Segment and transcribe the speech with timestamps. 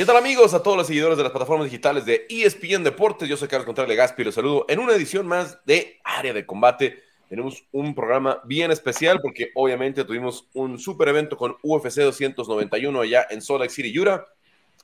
[0.00, 0.54] ¿Qué tal amigos?
[0.54, 3.94] A todos los seguidores de las plataformas digitales de ESPN Deportes, yo soy Carlos Contreras
[3.94, 7.02] Gaspi y los saludo en una edición más de Área de Combate.
[7.28, 13.26] Tenemos un programa bien especial porque obviamente tuvimos un super evento con UFC 291 allá
[13.28, 14.24] en Salt Lake City, Utah,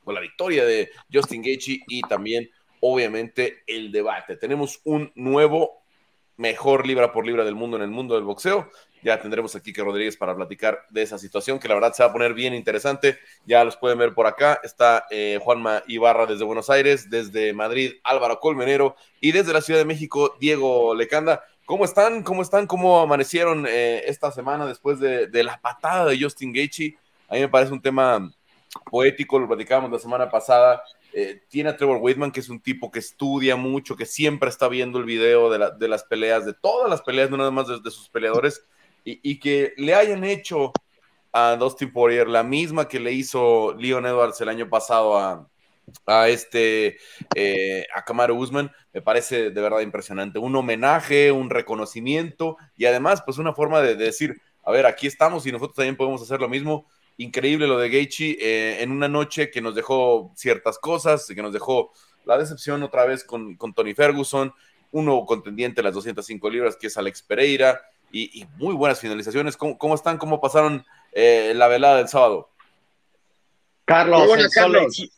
[0.05, 4.37] con la victoria de Justin Gaethje y también obviamente el debate.
[4.37, 5.81] Tenemos un nuevo
[6.37, 8.71] mejor libra por libra del mundo en el mundo del boxeo.
[9.07, 12.09] Ya tendremos aquí que Rodríguez para platicar de esa situación, que la verdad se va
[12.09, 13.21] a poner bien interesante.
[13.47, 14.59] Ya los pueden ver por acá.
[14.65, 19.79] Está eh, Juanma Ibarra desde Buenos Aires, desde Madrid Álvaro Colmenero y desde la Ciudad
[19.79, 21.45] de México Diego Lecanda.
[21.67, 22.25] ¿Cómo están?
[22.25, 22.67] ¿Cómo están?
[22.67, 26.99] ¿Cómo amanecieron eh, esta semana después de, la patada de Justin Gaethje?
[27.29, 28.29] A mí me parece un tema
[28.91, 30.83] poético, lo platicábamos la semana pasada.
[31.13, 34.67] Eh, tiene a Trevor Whitman, que es un tipo que estudia mucho, que siempre está
[34.67, 37.69] viendo el video de, la, de las peleas, de todas las peleas, no nada más
[37.69, 38.65] de sus peleadores,
[39.07, 40.73] y, que le hayan hecho
[41.33, 45.49] a Dustin Poirier la misma que le hizo Leon Edwards el año pasado a,
[46.07, 46.99] a este
[47.37, 50.41] eh, a Kamaru Usman, me parece de verdad impresionante.
[50.41, 55.07] Un homenaje, un reconocimiento y además, pues una forma de, de decir, a ver, aquí
[55.07, 56.87] estamos y nosotros también podemos hacer lo mismo
[57.19, 61.53] increíble lo de Gaethje eh, en una noche que nos dejó ciertas cosas, que nos
[61.53, 61.93] dejó
[62.25, 64.53] la decepción otra vez con, con Tony Ferguson,
[64.91, 69.57] un nuevo contendiente las 205 libras que es Alex Pereira y, y muy buenas finalizaciones.
[69.57, 70.19] ¿Cómo, cómo están?
[70.19, 72.51] ¿Cómo pasaron eh, la velada del sábado?
[73.85, 75.11] Carlos, buenas, Carlos.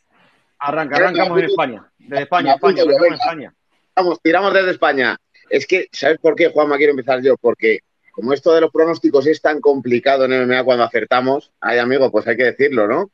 [0.59, 1.91] Arranca, arrancamos en España.
[1.97, 3.53] Desde España, España, España, España.
[3.95, 5.17] Vamos, tiramos desde España.
[5.49, 7.35] Es que, ¿sabes por qué, Juanma, quiero empezar yo?
[7.37, 7.79] Porque
[8.11, 12.27] como esto de los pronósticos es tan complicado en MMA cuando acertamos, ay amigo, pues
[12.27, 13.11] hay que decirlo, ¿no?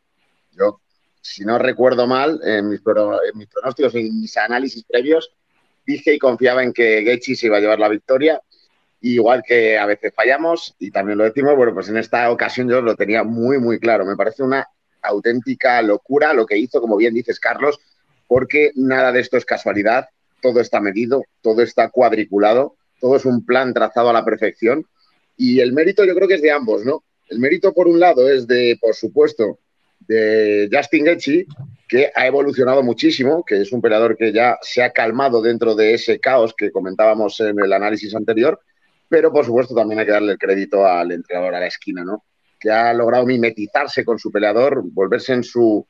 [0.52, 0.82] Yo,
[1.22, 5.32] si no recuerdo mal, en mis, en mis pronósticos, en mis análisis previos,
[5.86, 8.42] dije y confiaba en que Gaethje se iba a llevar la victoria,
[9.02, 12.82] igual que a veces fallamos y también lo decimos, bueno, pues en esta ocasión yo
[12.82, 14.06] lo tenía muy, muy claro.
[14.06, 14.68] Me parece una
[15.02, 17.80] auténtica locura lo que hizo, como bien dices, Carlos,
[18.28, 20.08] porque nada de esto es casualidad,
[20.42, 24.86] todo está medido, todo está cuadriculado, todo es un plan trazado a la perfección
[25.38, 27.04] y el mérito yo creo que es de ambos, ¿no?
[27.28, 29.60] El mérito, por un lado, es de, por supuesto,
[30.00, 31.46] de Justin Gaethje,
[31.88, 35.94] que ha evolucionado muchísimo, que es un peleador que ya se ha calmado dentro de
[35.94, 38.60] ese caos que comentábamos en el análisis anterior,
[39.08, 42.26] pero por supuesto también hay que darle el crédito al entrenador a la esquina, ¿no?
[42.60, 45.86] Que ha logrado mimetizarse con su peleador, volverse en su,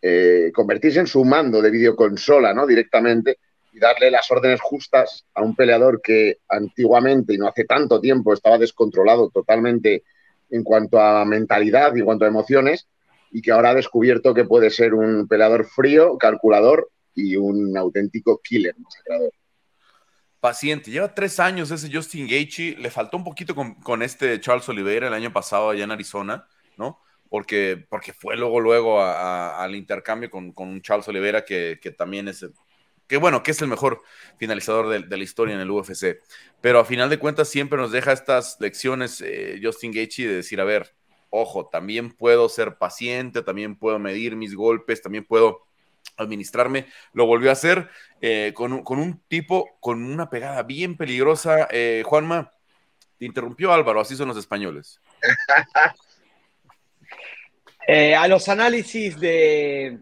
[0.00, 2.66] eh, convertirse en su mando de videoconsola, ¿no?
[2.66, 3.38] Directamente
[3.72, 8.32] y darle las órdenes justas a un peleador que antiguamente y no hace tanto tiempo
[8.32, 10.04] estaba descontrolado totalmente
[10.50, 12.86] en cuanto a mentalidad y en cuanto a emociones
[13.32, 18.40] y que ahora ha descubierto que puede ser un peleador frío, calculador y un auténtico
[18.42, 19.32] killer, masacrador.
[20.44, 24.68] Paciente, lleva tres años ese Justin Gaethje, le faltó un poquito con, con, este Charles
[24.68, 26.46] Oliveira el año pasado allá en Arizona,
[26.76, 27.00] ¿no?
[27.30, 32.28] Porque, porque fue luego, luego a, al intercambio con, con Charles Oliveira, que, que también
[32.28, 32.44] es
[33.06, 34.02] que bueno, que es el mejor
[34.36, 36.20] finalizador de, de, la historia en el UFC.
[36.60, 40.60] Pero a final de cuentas siempre nos deja estas lecciones eh, Justin Gaethje de decir,
[40.60, 40.94] a ver,
[41.30, 45.63] ojo, también puedo ser paciente, también puedo medir mis golpes, también puedo
[46.16, 46.86] administrarme.
[47.12, 47.88] Lo volvió a hacer
[48.20, 51.68] eh, con, con, un, tipo con una pegada bien peligrosa.
[51.70, 52.52] Eh, Juanma,
[53.18, 55.00] te interrumpió Álvaro, así son los españoles.
[57.86, 60.00] Eh, a los análisis de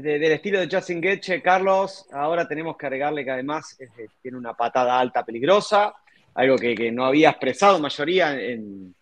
[0.00, 4.36] de, del estilo de Justin Gaethje, Carlos, ahora tenemos que agregarle que además este, tiene
[4.36, 5.94] una patada alta peligrosa,
[6.34, 8.94] algo que, que no había expresado mayoría en,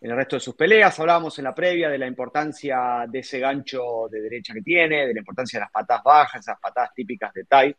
[0.00, 0.98] en, el resto de sus peleas.
[0.98, 5.14] Hablábamos en la previa de la importancia de ese gancho de derecha que tiene, de
[5.14, 7.74] la importancia de las patadas bajas, esas patadas típicas de Tai,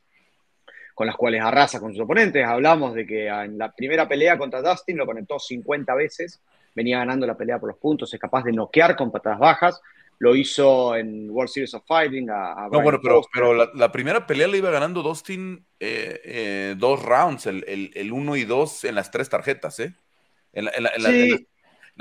[0.94, 2.46] con las cuales arrasa con sus oponentes.
[2.46, 6.42] Hablamos de que en la primera pelea contra Dustin lo conectó 50 veces,
[6.76, 9.82] venía ganando la pelea por los puntos, es capaz de noquear con patadas bajas
[10.22, 12.30] lo hizo en World Series of Fighting.
[12.30, 16.22] A, a no, bueno, pero, pero la, la, primera pelea le iba ganando Dustin eh,
[16.24, 19.96] eh, dos rounds, el, el, el, uno y dos en las tres tarjetas, ¿eh?
[20.54, 21.48] En, la, en, la, sí.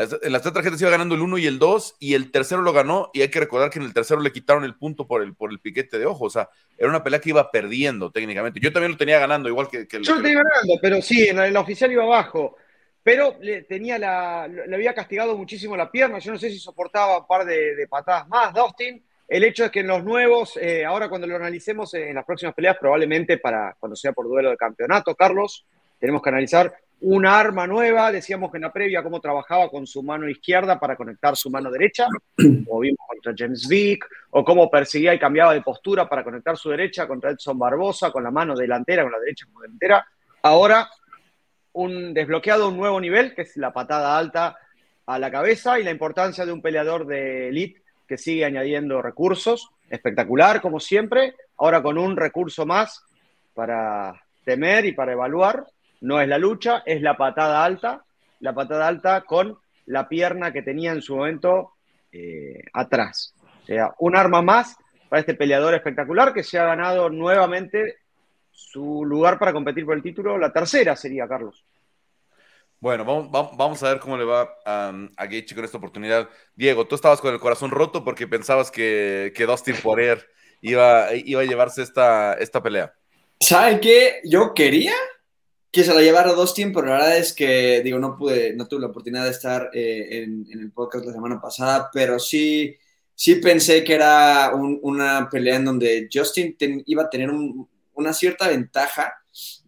[0.01, 2.63] Las, en, las, tres tarjetas iba ganando el uno y el dos, y el tercero
[2.63, 5.23] lo ganó, y hay que recordar que en el tercero le quitaron el punto por
[5.23, 8.61] el, por el piquete de ojo, o sea, era una pelea que iba perdiendo técnicamente.
[8.61, 9.87] Yo también lo tenía ganando, igual que...
[9.87, 12.57] que Yo lo tenía ganando, pero sí, en la, en la oficial iba abajo
[13.03, 16.19] pero le, tenía la, le había castigado muchísimo la pierna.
[16.19, 19.03] Yo no sé si soportaba un par de, de patadas más, Dustin.
[19.27, 22.53] El hecho es que en los nuevos, eh, ahora cuando lo analicemos en las próximas
[22.53, 25.65] peleas, probablemente para cuando sea por duelo de campeonato, Carlos,
[26.01, 28.13] tenemos que analizar una arma nueva.
[28.13, 31.71] Decíamos que en la previa cómo trabajaba con su mano izquierda para conectar su mano
[31.71, 32.07] derecha,
[32.69, 36.71] o vimos contra James Vick, o cómo perseguía y cambiaba de postura para conectar su
[36.71, 40.07] derecha contra Edson Barbosa, con la mano delantera, con la derecha como delantera.
[40.43, 40.89] Ahora
[41.73, 44.57] un desbloqueado un nuevo nivel, que es la patada alta
[45.07, 49.71] a la cabeza y la importancia de un peleador de elite que sigue añadiendo recursos.
[49.89, 53.05] espectacular, como siempre, ahora con un recurso más
[53.55, 55.67] para temer y para evaluar.
[56.01, 58.05] No es la lucha, es la patada alta,
[58.41, 61.73] la patada alta con la pierna que tenía en su momento
[62.13, 63.35] eh, atrás.
[63.63, 64.77] O sea, un arma más
[65.09, 67.99] para este peleador espectacular que se ha ganado nuevamente
[68.53, 70.39] su lugar para competir por el título.
[70.39, 71.65] La tercera sería, Carlos.
[72.79, 76.31] Bueno, vamos, a ver cómo le va a, a Gaethje con esta oportunidad.
[76.55, 80.27] Diego, tú estabas con el corazón roto porque pensabas que, que Dustin Poirier
[80.63, 82.95] iba, iba a llevarse esta, esta pelea.
[83.39, 84.21] ¿Saben qué?
[84.25, 84.95] Yo quería
[85.71, 88.81] que se la llevara Dustin, pero la verdad es que, digo, no pude, no tuve
[88.81, 92.77] la oportunidad de estar eh, en, el podcast la semana pasada, pero sí,
[93.15, 96.57] sí pensé que era una pelea en donde Justin
[96.87, 97.31] iba a tener
[97.93, 99.15] una cierta ventaja,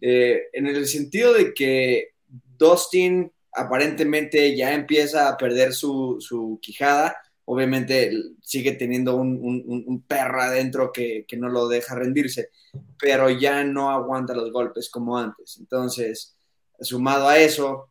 [0.01, 2.13] eh, en el sentido de que
[2.57, 8.11] Dustin aparentemente ya empieza a perder su, quijada, obviamente
[8.41, 12.49] sigue teniendo un, perro adentro que, que, no lo deja rendirse,
[12.99, 15.57] pero ya no aguanta los golpes como antes.
[15.57, 16.35] Entonces,
[16.79, 17.89] sumado a eso,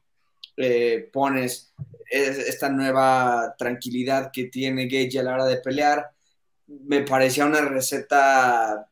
[0.57, 1.73] eh, pones
[2.11, 6.11] esta nueva tranquilidad que tiene Gage a la hora de pelear.
[6.67, 8.87] Me parecía una receta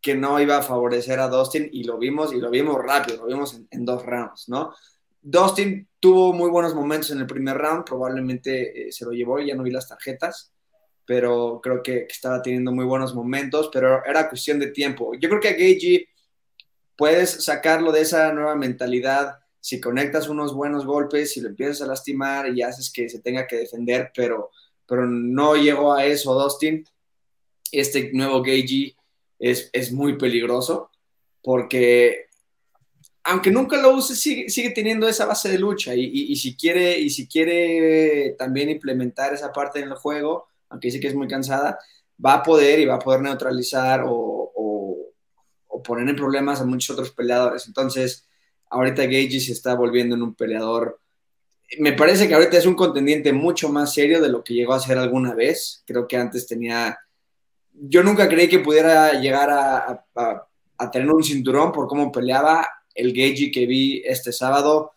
[0.00, 3.26] que no iba a favorecer a Dustin y lo vimos y lo vimos rápido, lo
[3.26, 4.72] vimos en, dos rounds, ¿no?
[5.20, 9.54] Dustin tuvo muy buenos momentos en el primer round, probablemente eh, se lo llevó, ya
[9.54, 10.52] no vi las tarjetas,
[11.04, 15.12] pero creo que, estaba teniendo muy buenos momentos, pero era cuestión de tiempo.
[15.14, 16.08] Yo creo que a Gagey
[16.96, 21.86] puedes sacarlo de esa nueva mentalidad si conectas unos buenos golpes, si lo empiezas a
[21.86, 24.50] lastimar y haces que se tenga que defender, pero,
[24.86, 26.84] pero no llegó a eso Dustin.
[27.70, 28.96] Este nuevo Gagey
[29.38, 30.90] es, muy peligroso
[31.42, 32.27] porque
[33.28, 37.28] aunque nunca lo use, sigue, teniendo esa base de lucha y, si quiere, y si
[37.28, 41.78] quiere también implementar esa parte en el juego, aunque dice que es muy cansada,
[42.24, 46.90] va a poder y va a poder neutralizar o, o, poner en problemas a muchos
[46.90, 47.66] otros peleadores.
[47.66, 48.26] Entonces,
[48.68, 51.00] ahorita Gage se está volviendo en un peleador.
[51.78, 54.80] Me parece que ahorita es un contendiente mucho más serio de lo que llegó a
[54.80, 55.84] ser alguna vez.
[55.86, 56.98] Creo que antes tenía
[57.80, 60.04] yo nunca creí que pudiera llegar a,
[60.90, 62.66] tener un cinturón por cómo peleaba.
[62.98, 64.92] El Gagey que vi este sábado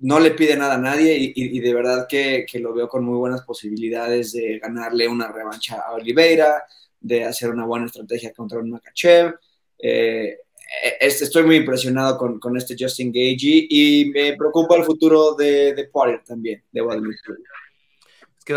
[0.00, 3.42] no le pide nada a nadie y, de verdad que, lo veo con muy buenas
[3.42, 6.64] posibilidades de ganarle una revancha a Oliveira,
[7.00, 9.34] de hacer una buena estrategia contra un Makachev.
[9.78, 10.38] Eh,
[11.00, 15.84] este, estoy muy impresionado con, este Justin Gagey y me preocupa el futuro de, de
[15.84, 17.36] Poirier también, debo admitirlo
[18.46, 18.54] que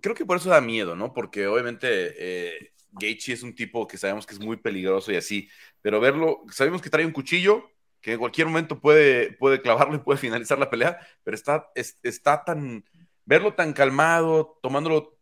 [0.00, 1.14] creo, que por eso da miedo, ¿no?
[1.14, 5.48] Porque obviamente eh, Gaethje es un tipo que sabemos que es muy peligroso y así,
[5.82, 7.70] pero verlo, sabemos que trae un cuchillo
[8.00, 12.44] que en cualquier momento puede, puede clavarlo y puede finalizar la pelea, pero está, está
[12.44, 12.84] tan,
[13.24, 15.18] verlo tan calmado, tomándolo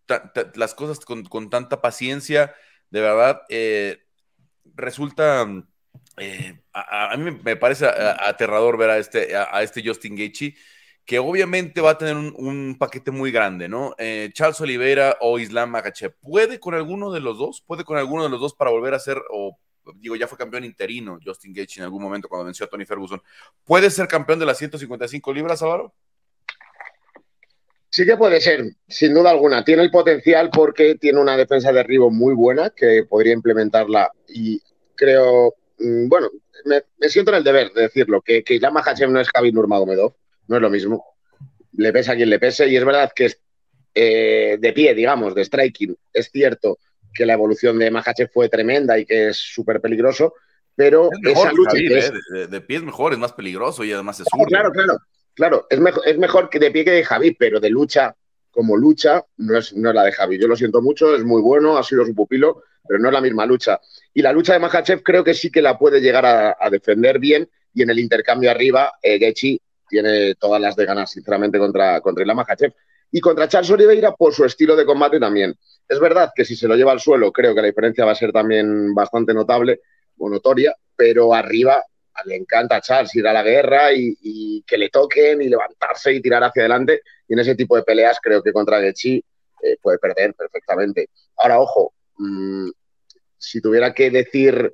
[0.55, 2.55] las cosas con, tanta paciencia,
[2.91, 4.05] de verdad, eh,
[4.75, 5.47] resulta,
[6.17, 10.55] eh, a, mí me parece aterrador ver a este, a, este Justin Gaethje,
[11.09, 13.95] que obviamente va a tener un, paquete muy grande, ¿no?
[13.97, 17.65] Eh, Charles Oliveira o Islam Magache, ¿puede con alguno de los dos?
[17.67, 19.59] ¿Puede con alguno de los dos para volver a ser, o
[19.95, 23.23] digo, ya fue campeón interino Justin Gage en algún momento cuando venció a Tony Ferguson?
[23.65, 25.95] ¿Puede ser campeón de las 155 libras, Álvaro?
[27.89, 29.65] Sí que puede ser, sin duda alguna.
[29.65, 34.61] Tiene el potencial porque tiene una defensa de derribo muy buena que podría implementarla y
[34.95, 36.29] creo, mm, bueno,
[36.67, 40.13] me, siento en el deber de decirlo, que, que Islam Makhachev no es Javi Nurmagomedov
[40.49, 41.05] no es lo mismo.
[41.75, 43.41] Le pesa a quien le pese y es verdad que es
[43.95, 45.97] eh, de pie, digamos, de striking.
[46.13, 46.79] Es cierto
[47.15, 50.35] que la evolución de Mahachev fue tremenda y que es súper peligroso,
[50.75, 52.47] pero esa lucha ¿eh?
[52.49, 54.99] de, pie es mejor, es más peligroso y además es Claro, claro,
[55.35, 55.67] claro.
[55.71, 58.15] Es, mejor, es mejor que de pie que de Javi, pero de lucha
[58.51, 60.39] como lucha no es, no es la de Javi.
[60.39, 63.21] Yo lo siento mucho, es muy bueno, ha sido su pupilo, pero no es la
[63.21, 63.81] misma lucha.
[64.15, 67.49] Y la lucha de Mahachev creo que sí que la puede llegar a, defender bien
[67.75, 72.25] y en el intercambio arriba, eh, Gechi tiene todas las de ganas, sinceramente, contra, contra
[72.25, 72.47] Ilama
[73.11, 75.55] Y contra Charles Oliveira por su estilo de combate también.
[75.89, 78.17] Es verdad que si se lo lleva al suelo, creo que la diferencia va a
[78.17, 79.81] ser también bastante notable
[80.19, 81.83] o notoria, pero arriba
[82.25, 86.21] le encanta a Charles ir a la guerra y, que le toquen y levantarse y
[86.21, 87.03] tirar hacia adelante.
[87.27, 89.23] Y en ese tipo de peleas creo que contra Gechi
[89.63, 91.09] eh, puede perder perfectamente.
[91.37, 92.71] Ahora, ojo, mm,
[93.37, 94.73] si tuviera que decir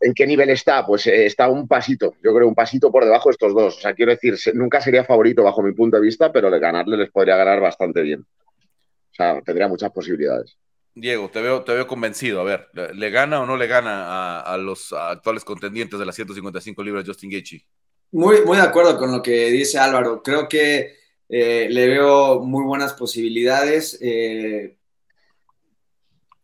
[0.00, 0.86] ¿En qué nivel está?
[0.86, 3.76] Pues eh, está un pasito, yo creo un pasito por debajo de estos dos.
[3.76, 6.96] O sea, quiero decir, nunca sería favorito bajo mi punto de vista, pero de ganarle
[6.96, 8.20] les podría ganar bastante bien.
[8.20, 10.56] O sea, tendría muchas posibilidades.
[10.94, 12.40] Diego, te veo, te veo convencido.
[12.40, 16.82] A ver, ¿le gana o no le gana a, los actuales contendientes de las 155
[16.82, 17.64] libras Justin Gaethje?
[18.12, 20.22] Muy, muy de acuerdo con lo que dice Álvaro.
[20.22, 20.96] Creo que
[21.28, 23.98] eh, le veo muy buenas posibilidades.
[24.00, 24.78] Eh,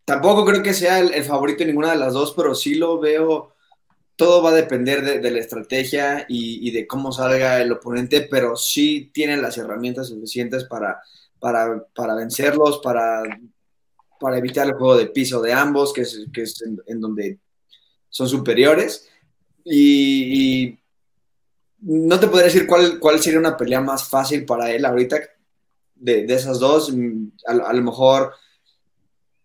[0.06, 3.52] tampoco creo que sea el, favorito en ninguna de las dos, pero sí lo veo.
[4.14, 9.10] Todo va a depender de, la estrategia y, de cómo salga el oponente, pero sí
[9.12, 11.02] tiene las herramientas suficientes para,
[11.38, 13.24] para, vencerlos, para,
[14.18, 17.38] para evitar el juego de piso de ambos, que es, que es en, donde
[18.08, 19.06] son superiores.
[19.64, 20.78] Y,
[21.78, 25.20] no te podría decir cuál, cuál sería una pelea más fácil para él ahorita
[25.94, 26.90] de, esas dos.
[27.46, 28.32] a lo mejor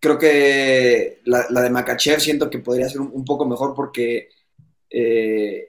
[0.02, 4.30] creo que la, de Makachev siento que podría ser un, poco mejor porque
[4.90, 5.68] eh,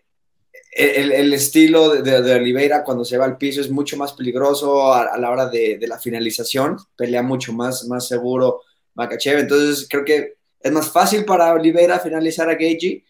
[0.71, 5.29] el, estilo de, Oliveira cuando se va al piso es mucho más peligroso a, la
[5.29, 8.61] hora de, la finalización, pelea mucho más, más seguro
[8.95, 13.05] Makachev, entonces creo que es más fácil para Oliveira finalizar a Gagey,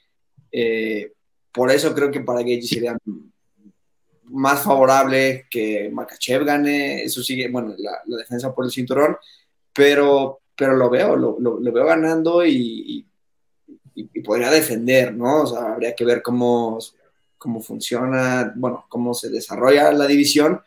[0.52, 1.14] eh,
[1.54, 2.98] por eso creo que para Gagey sería
[4.24, 9.16] más favorable que Makachev gane, eso sigue, bueno, la defensa por el cinturón,
[9.72, 13.06] pero pero lo veo, lo, lo, veo ganando y,
[13.96, 15.44] y, podría defender, ¿no?
[15.44, 16.80] O sea, habría que ver cómo,
[17.38, 20.62] cómo funciona, bueno, cómo se desarrolla la división,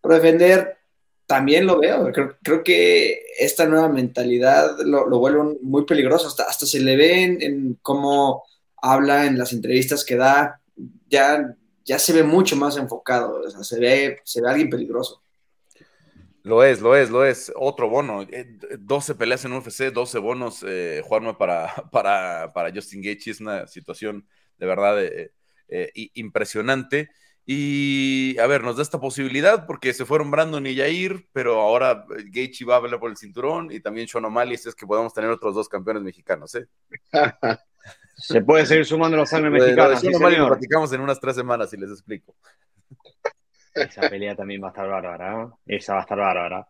[0.00, 0.78] pero defender
[1.26, 5.20] también lo veo, creo, creo que esta nueva mentalidad lo, lo
[5.62, 8.44] muy peligroso, hasta, hasta se le ve en, cómo
[8.76, 10.60] habla en las entrevistas que da,
[11.08, 11.54] ya,
[11.84, 15.21] ya se ve mucho más enfocado, o sea, se ve, se ve alguien peligroso.
[16.44, 17.52] Lo es, lo es, lo es.
[17.54, 18.26] Otro bono.
[18.78, 23.30] 12 eh, peleas en UFC, 12 bonos, eh, Juanma, para, para, para Justin Gaethje.
[23.30, 24.26] Es una situación
[24.58, 25.32] de verdad eh,
[25.68, 27.10] eh, impresionante.
[27.44, 32.04] Y a ver, nos da esta posibilidad porque se fueron Brandon y Jair, pero ahora
[32.08, 34.54] Gaethje va a hablar por el cinturón y también Sean O'Malley.
[34.54, 36.68] Es que podemos tener otros dos campeones mexicanos, ¿eh?
[38.16, 40.00] se puede seguir sumando los años mexicanos.
[40.00, 42.36] Sí, lo platicamos en unas tres semanas y les explico.
[43.74, 45.42] Esa pelea también va a estar bárbara.
[45.42, 45.76] ¿eh?
[45.76, 46.68] Esa va a estar bárbara.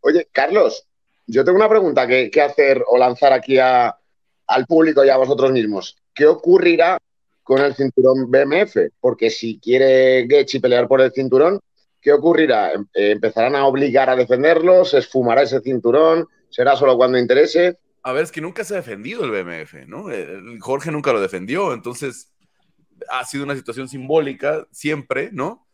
[0.00, 0.86] Oye, Carlos,
[1.26, 5.96] yo tengo una pregunta que, hacer o lanzar aquí al público y a vosotros mismos.
[6.14, 6.98] ¿Qué ocurrirá
[7.42, 8.76] con el cinturón BMF?
[9.00, 11.60] Porque si quiere Getchi pelear por el cinturón,
[12.00, 12.72] ¿qué ocurrirá?
[12.72, 14.84] Em, eh, ¿Empezarán a obligar a defenderlo?
[14.84, 16.26] ¿Se esfumará ese cinturón?
[16.48, 17.78] ¿Será solo cuando interese?
[18.02, 20.06] A ver, es que nunca se ha defendido el BMF, ¿no?
[20.60, 22.32] Jorge nunca lo defendió, entonces
[23.10, 25.67] ha sido una situación simbólica siempre, ¿no?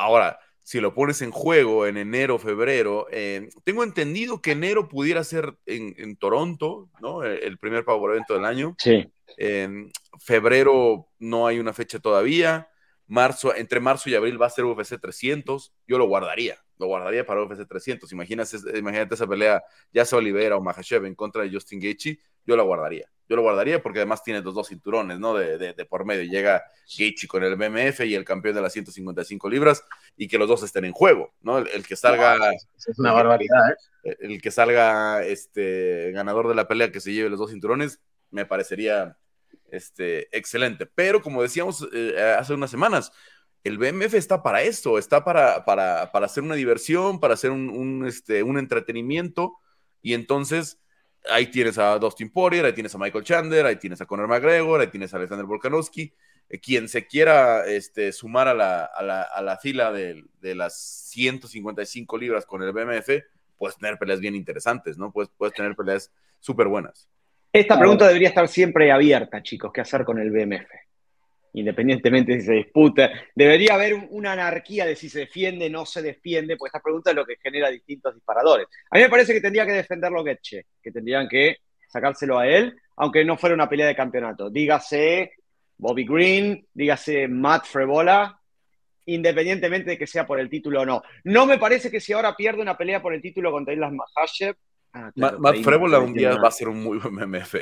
[0.00, 5.22] Ahora, si lo pones en juego en enero, febrero, eh, tengo entendido que enero pudiera
[5.24, 7.22] ser en, Toronto, ¿no?
[7.22, 8.74] El, primer Power evento del año.
[8.78, 9.12] Sí.
[9.36, 12.68] En febrero no hay una fecha todavía.
[13.06, 15.74] Marzo, entre marzo y abril va a ser UFC 300.
[15.86, 18.10] Yo lo guardaría, lo guardaría para UFC 300.
[18.12, 22.56] Imagínate, imagínate esa pelea, ya sea Olivera o Mahashev en contra de Justin Gaethje, yo
[22.56, 25.34] la guardaría yo lo guardaría porque además tiene los dos cinturones, ¿no?
[25.34, 26.24] De, de, por medio.
[26.24, 26.64] Llega
[26.98, 29.84] Gaethje con el BMF y el campeón de las 155 libras
[30.16, 31.58] y que los dos estén en juego, ¿no?
[31.58, 32.36] El, que salga...
[32.52, 33.70] es una barbaridad,
[34.02, 34.16] ¿eh?
[34.18, 38.00] El que salga este, ganador de la pelea que se lleve los dos cinturones,
[38.32, 39.16] me parecería
[39.70, 40.86] este, excelente.
[40.86, 43.12] Pero como decíamos eh, hace unas semanas,
[43.62, 47.70] el BMF está para esto, está para, para, para hacer una diversión, para hacer un,
[47.70, 49.56] un, este, un entretenimiento
[50.02, 50.80] y entonces
[51.28, 54.80] ahí tienes a Dustin Poirier, ahí tienes a Michael Chandler, ahí tienes a Conor McGregor,
[54.80, 56.12] ahí tienes a Alexander Volkanovski.
[56.48, 60.76] Eh, quien se quiera este, sumar a la, a la, fila de, las
[61.10, 63.08] 155 libras con el BMF,
[63.56, 65.12] puedes tener peleas bien interesantes, ¿no?
[65.12, 67.08] Puedes, puedes tener peleas súper buenas.
[67.52, 69.72] Esta pregunta debería estar siempre abierta, chicos.
[69.72, 70.70] ¿Qué hacer con el BMF?
[71.52, 73.10] Independientemente si se disputa.
[73.34, 77.10] Debería haber una anarquía de si se defiende o no se defiende, porque esta pregunta
[77.10, 78.66] es lo que genera distintos disparadores.
[78.90, 81.56] A mí me parece que tendría que defenderlo Getche, que tendrían que
[81.88, 84.50] sacárselo a él, aunque no fuera una pelea de campeonato.
[84.50, 85.32] Dígase
[85.76, 88.38] Bobby Green, dígase Matt Frebola,
[89.06, 91.02] independientemente de que sea por el título o no.
[91.24, 94.56] No me parece que si ahora pierde una pelea por el título contra Islas Mahashev.
[94.92, 97.56] Ah, Matt Frebola un día va a ser un muy buen MMF.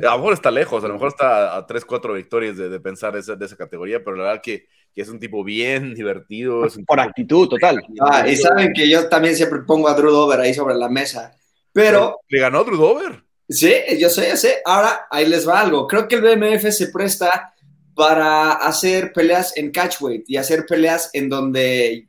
[0.00, 3.12] A lo mejor está lejos, a lo mejor está a 3, 4 victorias de, pensar
[3.12, 6.66] de esa categoría, pero la verdad que, es un tipo bien divertido.
[6.86, 7.82] Por actitud, total.
[8.00, 11.36] Ah, y saben que yo también siempre pongo a Drew Dover ahí sobre la mesa,
[11.72, 12.20] pero...
[12.28, 13.24] ¿Le ganó Drew Dover?
[13.48, 14.62] Sí, yo sé, yo sé.
[14.64, 15.86] Ahora, ahí les va algo.
[15.86, 17.54] Creo que el BMF se presta
[17.94, 22.08] para hacer peleas en catchweight y hacer peleas en donde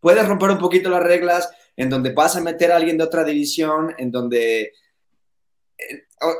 [0.00, 3.24] puedes romper un poquito las reglas, en donde vas a meter a alguien de otra
[3.24, 4.72] división, en donde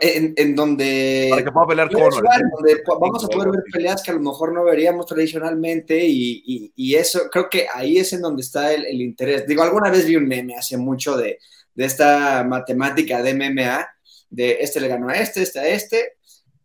[0.00, 4.20] en, donde, Para que pueda pelear con vamos a poder ver peleas que a lo
[4.20, 8.84] mejor no veríamos tradicionalmente y, y, eso creo que ahí es en donde está el,
[8.86, 9.46] el, interés.
[9.46, 11.38] Digo, alguna vez vi un meme hace mucho de,
[11.74, 13.88] de, esta matemática de MMA,
[14.30, 16.16] de este le ganó a este, este a este,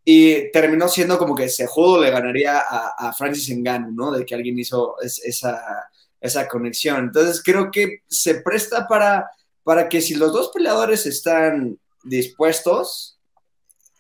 [0.04, 4.12] y terminó siendo como que Sejudo le ganaría a, a Francis Ngannou, ¿no?
[4.12, 5.90] De que alguien hizo esa,
[6.20, 7.06] esa conexión.
[7.06, 9.30] Entonces creo que se presta para
[9.64, 13.20] para que si los dos peleadores están dispuestos,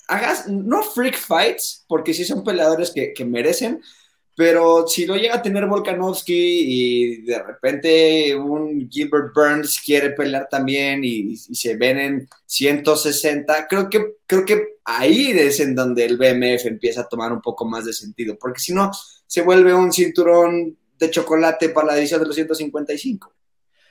[0.07, 3.81] hagas, no freak fights, porque sí son peleadores que, que merecen,
[4.35, 10.47] pero si lo llega a tener Volkanovski y de repente un Gilbert Burns quiere pelear
[10.49, 16.17] también y, se ven en 160, creo que, creo que ahí es en donde el
[16.17, 18.89] BMF empieza a tomar un poco más de sentido, porque si no,
[19.27, 23.33] se vuelve un cinturón de chocolate para la edición de los 155.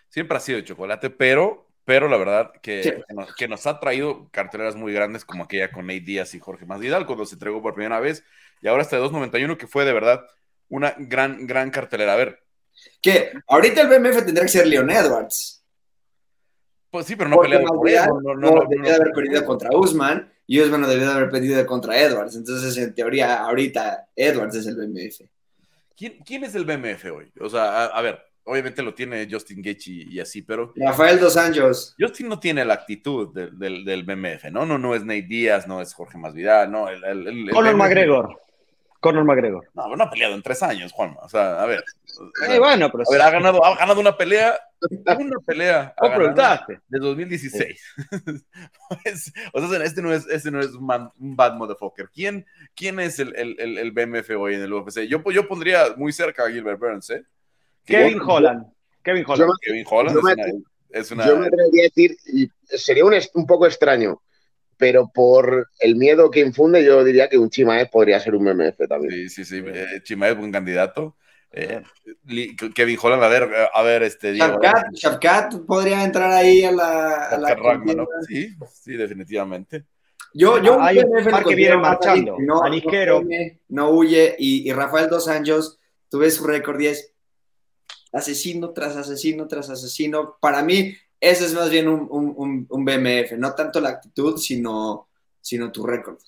[0.09, 3.03] Siempre ha sido chocolate, pero, pero la verdad que,
[3.37, 7.07] que, nos, ha traído carteleras muy grandes como aquella con Nate Díaz y Jorge Masvidal
[7.07, 8.25] cuando se entregó por primera vez
[8.61, 10.25] y ahora este 291 que fue de verdad
[10.69, 12.15] una gran, gran cartelera.
[12.15, 12.41] A ver.
[13.03, 15.63] Que ahorita el BMF tendría que ser Leon Edwards.
[16.91, 20.61] Pues sí, pero no pelea por No, no, no, debería haber perdido contra Usman y
[20.61, 22.37] Usman no debería haber perdido contra Edwards.
[22.37, 25.23] Entonces, en teoría, ahorita Edwards es el BMF.
[25.97, 27.33] ¿Quién, quién es el BMF hoy?
[27.41, 30.73] O sea, a, ver, obviamente lo tiene Justin Gage y, así, pero.
[30.77, 31.95] Rafael Dos Anjos.
[31.99, 34.67] Justin no tiene la actitud del, del, BMF, ¿no?
[34.67, 36.89] No, no es Nate Díaz, no es Jorge Masvidal, no.
[36.89, 38.41] El, el, Conor McGregor.
[39.01, 39.69] Conor McGregor.
[39.75, 41.17] No, no ha peleado en tres años, Juan.
[41.21, 41.83] O sea, a ver.
[42.49, 43.03] Eh, bueno, pero.
[43.09, 44.59] A ver, ha ganado, ha ganado una pelea.
[44.81, 45.95] Una pelea.
[45.99, 46.81] ¿Cómo preguntaste?
[46.89, 47.95] De 2016.
[49.53, 50.87] o sea, este no es, este no es un,
[51.37, 52.11] bad motherfucker.
[52.11, 55.01] ¿Quién, quién es el, el, el, BMF hoy en el UFC?
[55.03, 57.25] Yo, yo pondría muy cerca a Gilbert Burns, ¿eh?
[57.85, 58.67] Kevin Holland.
[59.03, 59.53] Kevin Holland.
[59.61, 62.17] Kevin Holland es, una, Yo me atrevería a decir,
[62.65, 64.21] sería un, un poco extraño
[64.83, 68.89] pero por el miedo que infunde, yo diría que un Chimaev podría ser un MMF
[68.89, 69.13] también.
[69.13, 69.63] Sí, sí, sí.
[69.65, 71.17] Eh, Chimaev, buen candidato.
[71.53, 71.83] Eh,
[72.75, 74.35] Kevin Holland, a ver, a ver, este.
[74.35, 77.27] Shavkat, podría entrar ahí a la.
[77.27, 77.55] A la
[77.95, 78.09] ¿no?
[78.27, 79.85] Sí, sí, definitivamente.
[80.35, 82.37] Yo, yo hay un MMF que viene marchando.
[82.41, 82.63] No,
[83.69, 84.35] no huye.
[84.37, 87.12] Y, y, Rafael Dos Anjos, tú ves su récord y es
[88.13, 90.37] asesino tras asesino tras asesino.
[90.41, 95.09] Para mí, ese es más bien un, BMF, no tanto la actitud, sino,
[95.41, 96.19] sino tu récord.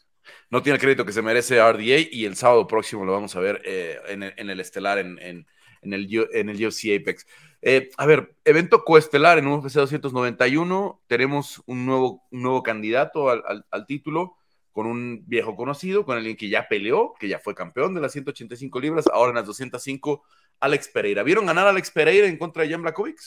[0.51, 3.41] No tiene el crédito que se merece RDA y el sábado próximo lo vamos a
[3.41, 5.47] ver eh, en, el, estelar en, el,
[5.83, 7.27] en el UFC Apex.
[7.67, 14.37] Eh, a ver, evento coestelar en UFC 291, tenemos un nuevo, nuevo candidato al, título
[14.75, 18.13] con un viejo conocido, con alguien que ya peleó, que ya fue campeón de las
[18.13, 20.23] 185 libras, ahora en las 205,
[20.61, 21.23] Alex Pereira.
[21.23, 23.21] ¿Vieron ganar a Alex Pereira en contra de Jan Blakovic?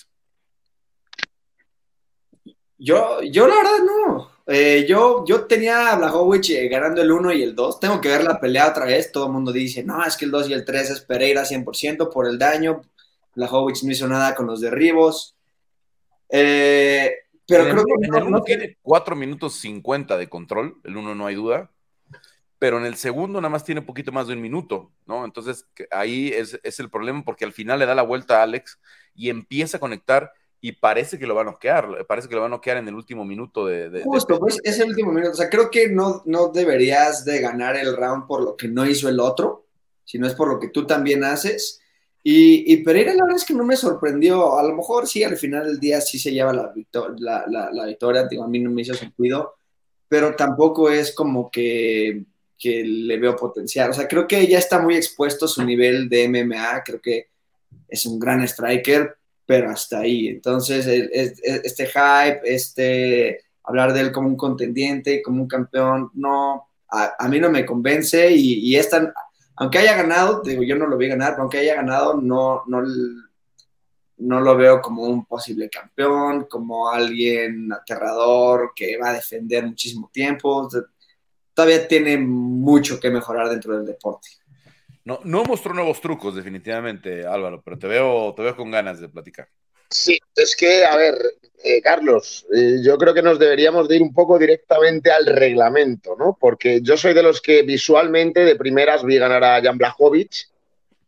[2.78, 4.32] Yo, yo la verdad no.
[4.46, 7.80] Eh, yo, yo tenía a Blachowicz eh, ganando el 1 y el 2.
[7.80, 9.12] Tengo que ver la pelea otra vez.
[9.12, 12.12] Todo el mundo dice, no, es que el 2 y el 3 es Pereira 100%
[12.12, 12.82] por el daño.
[13.36, 15.36] Blachowicz no hizo nada con los derribos.
[16.30, 17.12] Eh,
[17.48, 20.80] pero creo que en el 1 tiene 4 minutos 50 de control.
[20.84, 21.72] El 1 no hay duda.
[22.60, 25.26] Pero en el segundo nada más tiene un poquito más de un minuto, ¿no?
[25.26, 28.80] Entonces ahí es, es el problema porque al final le da la vuelta a Alex
[29.14, 32.48] y empieza a conectar y parece que lo va a noquear, parece que lo va
[32.48, 34.02] a noquear en el último minuto de...
[34.04, 37.78] Justo, pues es el último minuto, o sea, creo que no, no deberías de ganar
[37.78, 39.68] el round por lo que no hizo el otro,
[40.04, 41.80] sino es por lo que tú también haces.
[42.24, 45.38] Y, y Pereira la verdad es que no me sorprendió, a lo mejor sí, al
[45.38, 46.74] final del día sí se lleva la,
[47.18, 49.56] la, la, la victoria, a mí no me hizo sentido,
[50.10, 52.26] pero tampoco es como que,
[52.58, 56.10] que le veo potencial, o sea, creo que ya está muy expuesto a su nivel
[56.10, 57.28] de MMA, creo que
[57.88, 60.28] es un gran striker, pero hasta ahí.
[60.28, 67.28] Entonces, este hype, este hablar de él como un contendiente, como un campeón, no, a,
[67.30, 68.76] mí no me convence y, y
[69.58, 72.84] aunque haya ganado, digo, yo no lo vi ganar, pero aunque haya ganado, no, no,
[74.18, 80.10] no lo veo como un posible campeón, como alguien aterrador que va a defender muchísimo
[80.14, 80.70] tiempo.
[81.56, 84.30] Todavía tiene mucho que mejorar dentro del deporte.
[85.08, 89.08] No, no mostró nuevos trucos, definitivamente, Álvaro, pero te veo, te veo con ganas de
[89.08, 89.48] platicar.
[89.90, 91.16] Sí, es que, a ver,
[91.64, 96.18] eh, Carlos, eh, yo creo que nos deberíamos de ir un poco directamente al reglamento,
[96.20, 96.38] ¿no?
[96.38, 100.52] Porque yo soy de los que visualmente de primeras vi ganar a Jan Blachowicz,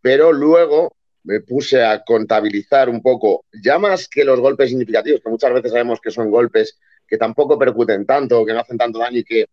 [0.01, 5.29] pero luego me puse a contabilizar un poco, ya más que los golpes significativos, que
[5.29, 9.17] muchas veces sabemos que son golpes que tampoco percuten tanto, que no hacen tanto daño
[9.17, 9.45] y que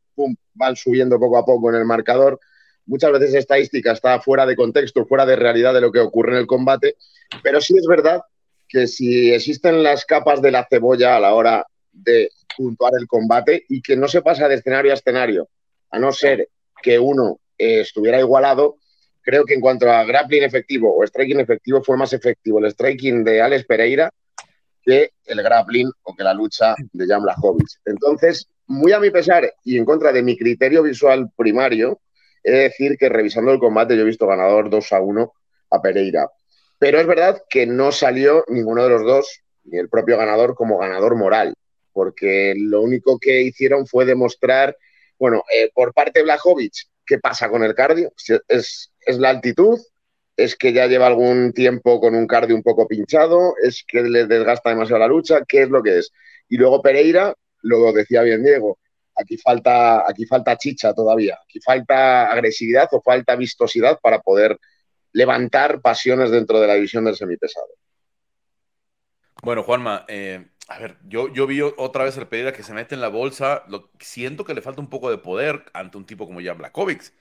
[0.54, 2.38] van subiendo poco a poco en el marcador
[2.87, 6.38] muchas veces estadística está fuera de contexto, fuera de realidad de lo que ocurre en
[6.38, 6.96] el combate,
[7.42, 8.22] pero sí es verdad
[8.68, 13.64] que si existen las capas de la cebolla a la hora de puntuar el combate
[13.68, 15.49] y que no se pasa de escenario a escenario,
[15.90, 16.49] a no ser
[16.83, 18.79] que uno eh, estuviera igualado,
[19.22, 23.25] creo que en cuanto a grappling efectivo o striking efectivo fue más efectivo el striking
[23.25, 24.12] de Alex Pereira
[24.87, 27.81] que el grappling o que la lucha de Jan Blachowicz.
[27.85, 32.01] Entonces, muy a mi pesar y en contra de mi criterio visual primario,
[32.46, 35.32] He de decir que revisando el combate yo he visto ganador 2 a 1
[35.72, 36.30] a Pereira.
[36.78, 40.78] Pero es verdad que no salió ninguno de los dos ni el propio ganador como
[40.78, 41.54] ganador moral,
[41.92, 44.76] porque lo único que hicieron fue demostrar,
[45.18, 46.72] bueno, eh, por parte de Blajovic,
[47.04, 48.12] ¿qué pasa con el cardio?
[48.46, 49.80] Es, es la altitud,
[50.37, 54.26] es que ya lleva algún tiempo con un cardio un poco pinchado, es que le
[54.26, 56.12] desgasta demasiado la lucha, ¿qué es lo que es?
[56.48, 58.78] Y luego Pereira, lo decía bien Diego,
[59.16, 64.59] aquí falta, aquí falta chicha todavía, aquí falta agresividad o falta vistosidad para poder
[65.12, 67.68] levantar pasiones dentro de la división del semipesado.
[69.42, 72.94] Bueno, Juanma, eh, a ver, yo, yo vi otra vez el Pereira que se mete
[72.94, 76.26] en la bolsa, lo, siento que le falta un poco de poder ante un tipo
[76.26, 77.12] como Jan Blakovic,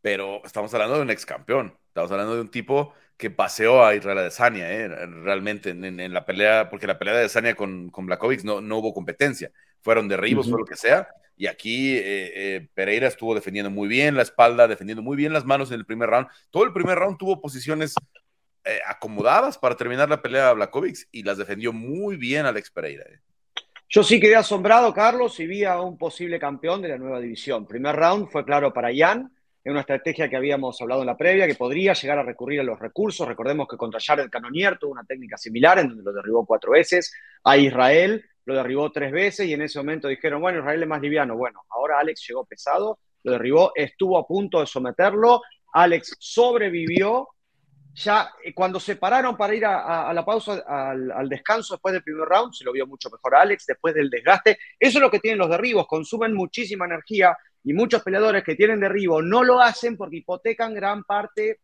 [0.00, 3.94] pero estamos hablando de un ex campeón, estamos hablando de un tipo que paseó a
[3.94, 8.44] Israel Adesanya, eh, realmente en, la pelea, porque la pelea de Adesanya con, con Blakovic
[8.44, 11.08] no, no hubo competencia, fueron derribos o lo que sea,
[11.38, 15.44] y aquí eh, eh, Pereira estuvo defendiendo muy bien la espalda, defendiendo muy bien las
[15.44, 16.26] manos en el primer round.
[16.50, 17.94] Todo el primer round tuvo posiciones
[18.64, 23.04] eh, acomodadas para terminar la pelea a Blakovic y las defendió muy bien Alex Pereira.
[23.88, 27.66] Yo sí quedé asombrado, Carlos, y vi a un posible campeón de la nueva división.
[27.66, 31.46] Primer round fue claro para Jan, es una estrategia que habíamos hablado en la previa,
[31.46, 33.28] que podría llegar a recurrir a los recursos.
[33.28, 37.12] Recordemos que contra Jared Canonier tuvo una técnica similar en donde lo derribó cuatro veces.
[37.44, 41.02] A Israel lo derribó tres veces y en ese momento dijeron, bueno, Israel es más
[41.02, 41.36] liviano.
[41.36, 45.42] Bueno, ahora Alex llegó pesado, lo derribó, estuvo a punto de someterlo,
[45.74, 47.28] Alex sobrevivió.
[47.92, 52.26] Ya eh, cuando se pararon para ir a, la pausa, al, descanso después del primer
[52.26, 54.56] round, se lo vio mucho mejor Alex después del desgaste.
[54.80, 58.80] Eso es lo que tienen los derribos, consumen muchísima energía y muchos peleadores que tienen
[58.80, 61.60] derribo no lo hacen porque hipotecan gran parte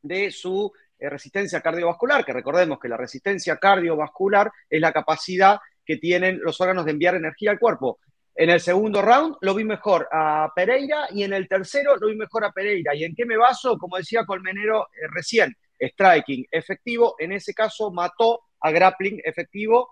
[0.00, 5.58] de su eh, resistencia cardiovascular, que recordemos que la resistencia cardiovascular es la capacidad
[5.90, 7.98] que tienen los órganos de enviar energía al cuerpo.
[8.32, 12.14] En el segundo round lo vi mejor a Pereira y en el tercero lo vi
[12.14, 12.94] mejor a Pereira.
[12.94, 13.76] ¿Y en qué me baso?
[13.76, 19.88] Como decía Colmenero eh, recién, striking efectivo, en ese caso mató a grappling efectivo,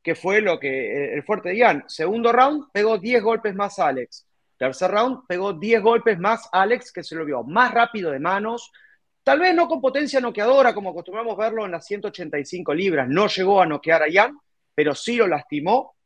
[0.00, 1.84] que fue lo que eh, el fuerte de Ian.
[1.88, 4.28] Segundo round pegó 10 golpes más Alex.
[4.56, 8.70] Tercer round pegó 10 golpes más Alex, que se lo vio más rápido de manos,
[9.24, 13.08] tal vez no con potencia noqueadora como acostumbramos verlo en las 185 libras.
[13.08, 14.38] No llegó a noquear a Ian,
[14.74, 15.96] pero sí lo lastimó,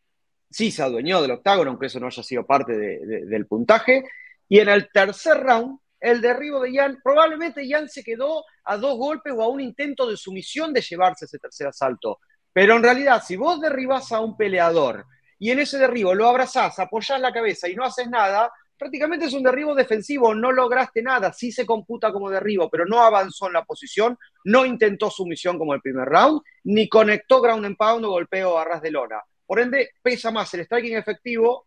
[0.50, 4.04] sí se adueñó del octágono, aunque eso no haya sido parte del puntaje.
[4.48, 8.96] Y en el tercer round, el derribo de Jan, probablemente Jan se quedó a dos
[8.96, 12.20] golpes o a un intento de sumisión de llevarse ese tercer asalto.
[12.52, 15.06] Pero en realidad, si vos derribás a un peleador
[15.38, 19.34] y en ese derribo lo abrazás, apoyás la cabeza y no haces nada, prácticamente es
[19.34, 23.54] un derribo defensivo, no lograste nada, sí se computa como derribo, pero no avanzó en
[23.54, 28.10] la posición, no intentó sumisión como el primer round, ni conectó ground and pound o
[28.10, 29.22] golpeo a ras de lona.
[29.46, 31.66] Por ende, pesa más el striking efectivo,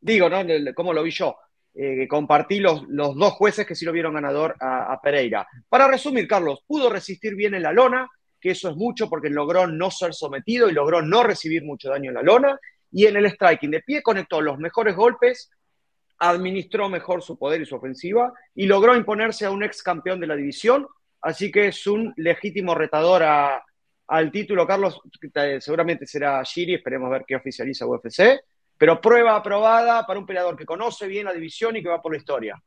[0.00, 0.42] digo, ¿no?
[0.74, 1.36] Como lo vi yo,
[1.74, 5.46] eh, compartí los, los, dos jueces que sí lo vieron ganador a, a, Pereira.
[5.68, 8.08] Para resumir, Carlos, pudo resistir bien en la lona,
[8.40, 12.10] que eso es mucho porque logró no ser sometido y logró no recibir mucho daño
[12.10, 12.58] en la lona,
[12.92, 15.50] y en el striking de pie conectó los mejores golpes
[16.18, 20.26] administró mejor su poder y su ofensiva y logró imponerse a un ex campeón de
[20.26, 20.86] la división.
[21.20, 23.22] Así que es un legítimo retador
[24.06, 24.66] al título.
[24.66, 25.00] Carlos,
[25.60, 28.40] seguramente será Giri, esperemos ver qué oficializa UFC.
[28.78, 32.12] Pero prueba aprobada para un peleador que conoce bien la división y que va por
[32.12, 32.62] la historia.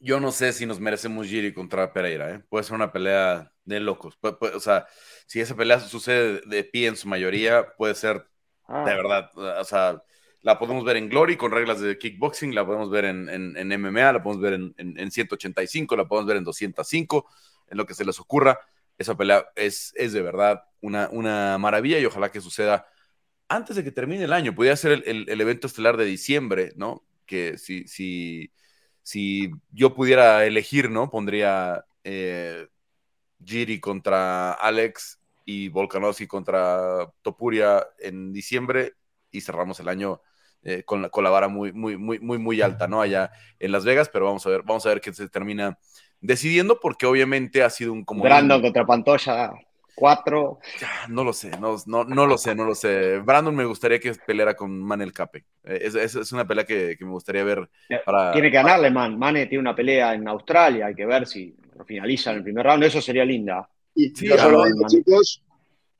[0.00, 2.30] Yo no sé si nos merecemos Giri contra Pereira.
[2.30, 2.40] ¿eh?
[2.48, 4.18] Puede ser una pelea de locos.
[4.22, 4.86] o sea,
[5.26, 8.26] si esa pelea sucede de pie en su mayoría, puede ser
[8.66, 8.84] ah.
[8.86, 9.30] de verdad.
[9.36, 10.02] O sea,
[10.42, 14.12] la podemos ver en Glory con reglas de kickboxing, la podemos ver en, en, MMA,
[14.12, 17.26] la podemos ver en, en, 185, la podemos ver en 205,
[17.68, 18.58] en lo que se les ocurra.
[18.96, 22.86] Esa pelea es, es de verdad una, una maravilla y ojalá que suceda
[23.48, 24.54] antes de que termine el año.
[24.54, 27.04] Podría ser el, el, evento estelar de diciembre, ¿no?
[27.26, 28.52] Que si, si,
[29.02, 31.10] si yo pudiera elegir, ¿no?
[31.10, 32.68] Pondría eh,
[33.44, 38.94] Giri contra Alex y Volkanovski contra Topuria en diciembre
[39.30, 40.20] y cerramos el año
[40.62, 43.00] eh, con, la, con, la, vara muy, muy, muy, muy, muy alta, ¿no?
[43.00, 45.78] Allá en Las Vegas, pero vamos a ver, vamos a ver qué se termina
[46.20, 48.24] decidiendo, porque obviamente ha sido un como.
[48.24, 49.52] Brandon contra Pantoya,
[49.94, 50.58] cuatro.
[51.08, 53.18] No lo sé, no, no, no, lo sé, no lo sé.
[53.18, 55.44] Brandon me gustaría que peleara con Manel Cape.
[55.64, 57.68] Eh, es, es, es, una pelea que, que, me gustaría ver.
[58.04, 59.18] Para, tiene que ganarle, Man.
[59.18, 62.84] Mane tiene una pelea en Australia, hay que ver si finaliza en el primer round,
[62.84, 63.68] eso sería linda.
[63.94, 64.28] Y sí,
[64.88, 65.42] chicos,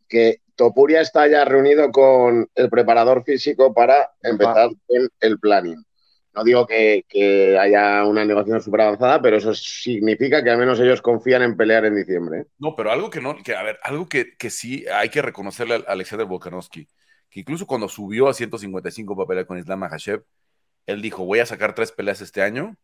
[0.09, 5.85] que Topuria está ya reunido con el preparador físico para empezar con el planning.
[6.35, 11.01] No digo que, haya una negociación súper avanzada, pero eso significa que al menos ellos
[11.01, 12.47] confían en pelear en diciembre.
[12.59, 15.93] No, pero algo que no, que a ver, algo que, sí hay que reconocerle a
[15.93, 16.89] Alexander Volkanovski,
[17.31, 20.25] que incluso cuando subió a 155 para pelear con Islam Makhachev,
[20.87, 22.77] él dijo, voy a sacar tres peleas este año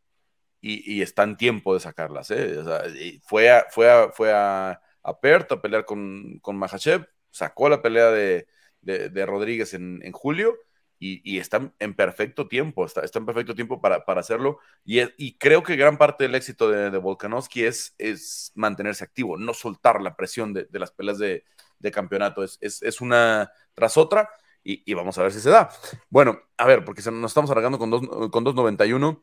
[0.60, 2.30] y, está en tiempo de sacarlas.
[2.30, 3.20] ¿eh?
[3.26, 7.82] fue a, fue a, fue a, a Perth a pelear con, con Makhachev, sacó la
[7.82, 8.46] pelea de,
[8.80, 10.56] de, Rodríguez en, julio
[11.00, 14.58] y, está en perfecto tiempo, está, está en perfecto tiempo para, para hacerlo.
[14.84, 19.36] Y, y, creo que gran parte del éxito de, de Volkanovski es, es mantenerse activo,
[19.36, 21.44] no soltar la presión de, las peleas de,
[21.92, 22.44] campeonato.
[22.44, 24.30] Es, es, una tras otra
[24.62, 25.70] y, vamos a ver si se da.
[26.08, 29.22] Bueno, a ver, porque nos estamos alargando con, dos, con 2.91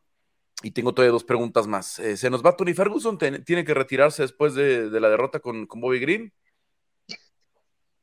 [0.64, 1.98] y tengo todavía dos preguntas más.
[1.98, 3.18] Eh, ¿Se nos va Tony Ferguson?
[3.18, 6.34] ¿Tiene que retirarse después de, la derrota con, con Bobby Green?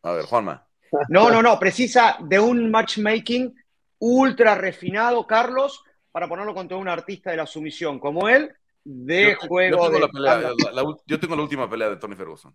[0.08, 0.66] A ver, Juanma.
[1.10, 3.54] No, no, no, precisa de un matchmaking
[3.98, 8.50] ultra refinado, Carlos, para ponerlo contra un artista de la sumisión como él,
[8.82, 10.08] de juego yo tengo,
[10.72, 12.54] la yo tengo la última pelea de Tony Ferguson.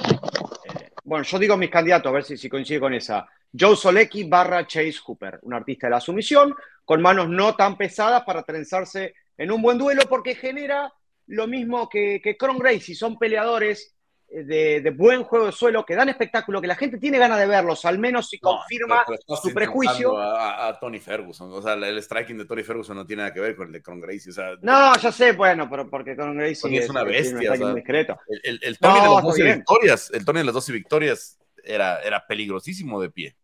[0.00, 3.28] Eh, bueno, yo digo mis candidatos, a ver si, si coincide con esa.
[3.56, 6.52] Joe Solecki barra Chase Hooper, un artista de la sumisión,
[6.84, 10.92] con manos no tan pesadas para trenzarse en un buen duelo, porque genera
[11.28, 13.94] lo mismo que, que Cron Gracie, son peleadores
[14.30, 17.84] de, buen juego de suelo, que dan espectáculo, que la gente tiene ganas de verlos,
[17.84, 20.18] al menos si confirma su prejuicio.
[20.18, 23.56] A, Tony Ferguson, o sea, el striking de Tony Ferguson no tiene nada que ver
[23.56, 24.32] con el de Con Gracie.
[24.62, 27.54] no, ya sé, bueno, pero porque Con Gracie es, una bestia.
[27.54, 33.00] El, Tony de las 12 victorias, el Tony de las 12 victorias era, era peligrosísimo
[33.00, 33.36] de pie.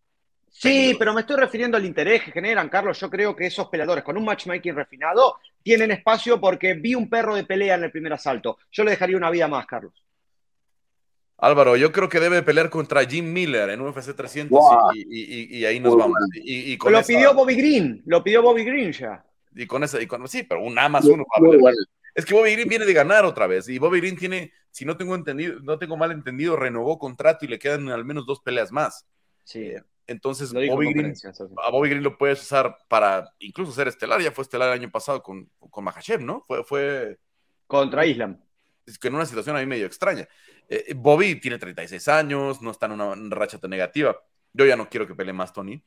[0.56, 3.00] Sí, pero me estoy refiriendo al interés que generan, Carlos.
[3.00, 7.34] Yo creo que esos peleadores con un matchmaking refinado tienen espacio porque vi un perro
[7.34, 8.58] de pelea en el primer asalto.
[8.70, 10.04] Yo le dejaría una vida más, Carlos.
[11.38, 14.58] Álvaro, yo creo que debe pelear contra Jim Miller en UFC 300
[14.94, 16.16] y, ahí nos vamos.
[16.90, 19.24] lo pidió Bobby Green, lo pidió Bobby Green ya.
[19.54, 21.24] Y con esa, y con, sí, pero un A más uno.
[22.14, 24.96] Es que Bobby Green viene de ganar otra vez y Bobby Green tiene, si no
[24.96, 28.70] tengo entendido, no tengo mal entendido, renovó contrato y le quedan al menos dos peleas
[28.70, 29.06] más.
[29.42, 29.72] Sí.
[30.06, 31.14] Entonces, Bobby Green,
[31.64, 34.20] a Bobby Green lo puedes usar para incluso ser estelar.
[34.20, 35.84] Ya fue estelar el año pasado con, con
[36.20, 36.42] ¿no?
[36.42, 37.18] Fue, fue
[37.66, 38.38] contra Islam.
[38.86, 40.28] Es que en una situación ahí medio extraña.
[40.68, 44.16] Eh, eh, Bobby tiene 36 años, no está en una, racha tan negativa.
[44.52, 45.82] Yo ya no quiero que pelee más Tony,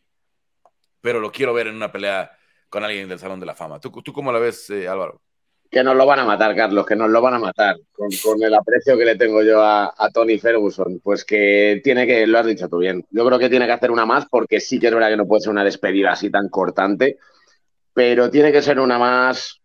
[1.01, 2.31] pero lo quiero ver en una pelea
[2.69, 3.79] con alguien del Salón de la Fama.
[3.79, 5.21] ¿Tú, tú cómo la ves, eh, Álvaro?
[5.69, 7.75] Que nos lo van a matar, Carlos, que nos lo van a matar.
[7.91, 12.39] Con, el aprecio que le tengo yo a, Tony Ferguson, pues que tiene que, lo
[12.39, 14.87] has dicho tú bien, yo creo que tiene que hacer una más porque sí que
[14.87, 17.17] es verdad que no puede ser una despedida así tan cortante,
[17.93, 19.61] pero tiene que ser una más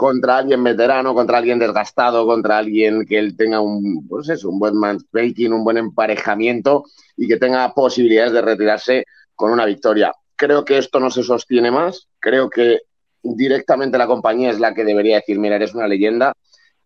[0.00, 4.74] contra alguien veterano, contra alguien desgastado, contra alguien que él tenga un, pues un buen
[4.74, 6.84] matchmaking, un buen emparejamiento
[7.18, 10.10] y que tenga posibilidades de retirarse con una victoria.
[10.36, 12.78] Creo que esto no se sostiene más, creo que
[13.22, 16.32] directamente la compañía es la que debería decir, mira, eres una leyenda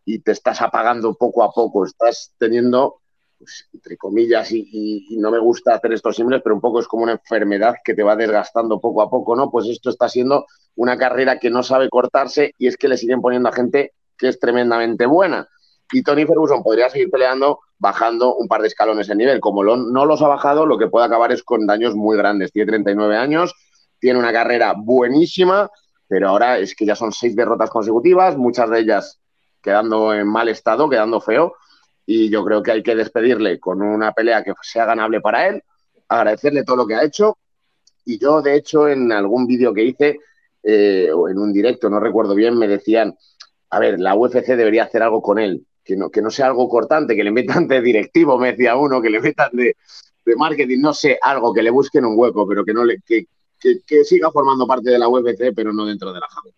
[0.05, 3.01] y te estás apagando poco a poco, estás teniendo,
[3.45, 7.05] pues, entre comillas, y, no me gusta hacer estos símbolos, pero un poco es como
[7.05, 9.51] una enfermedad que te va desgastando poco a poco, ¿no?
[9.51, 13.21] Pues esto está siendo una carrera que no sabe cortarse y es que le siguen
[13.21, 15.49] poniendo a gente que es tremendamente buena.
[15.93, 19.41] Y Tony Ferguson podría seguir peleando bajando un par de escalones en nivel.
[19.41, 22.51] Como no los ha bajado, lo que puede acabar es con daños muy grandes.
[22.51, 23.55] Tiene 39 años,
[23.99, 25.71] tiene una carrera buenísima,
[26.09, 29.21] pero ahora es que ya son seis derrotas consecutivas, muchas de ellas
[29.63, 31.55] quedando en mal estado, quedando feo.
[32.07, 35.63] Y yo creo que hay que despedirle con una pelea que sea ganable para él,
[36.09, 37.39] agradecerle todo lo que ha hecho.
[38.05, 40.19] Y yo, de hecho, en algún vídeo que hice,
[40.63, 43.17] eh, o en un directo, no recuerdo bien, me decían,
[43.71, 46.69] a ver, la UFC debería hacer algo con él, que no, que no sea algo
[46.69, 49.77] cortante, que le metan de directivo, me decía uno, que le metan de,
[50.37, 53.27] marketing, no sé, algo, que le busquen un hueco, pero que no le, que,
[54.05, 56.55] siga formando parte de la UFC, pero no dentro de la jaula.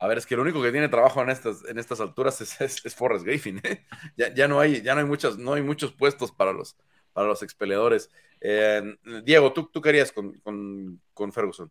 [0.00, 2.60] A ver, es que el único que tiene trabajo en estas, en estas alturas es,
[2.60, 3.60] es, Forrest Griffin.
[3.62, 3.84] ¿eh?
[4.34, 6.76] Ya, no hay, ya no hay muchos, no hay muchos puestos para los,
[7.12, 8.10] para los expeleadores.
[8.40, 8.82] Eh,
[9.22, 11.70] Diego, ¿tú, tú querías con, con, con Ferguson?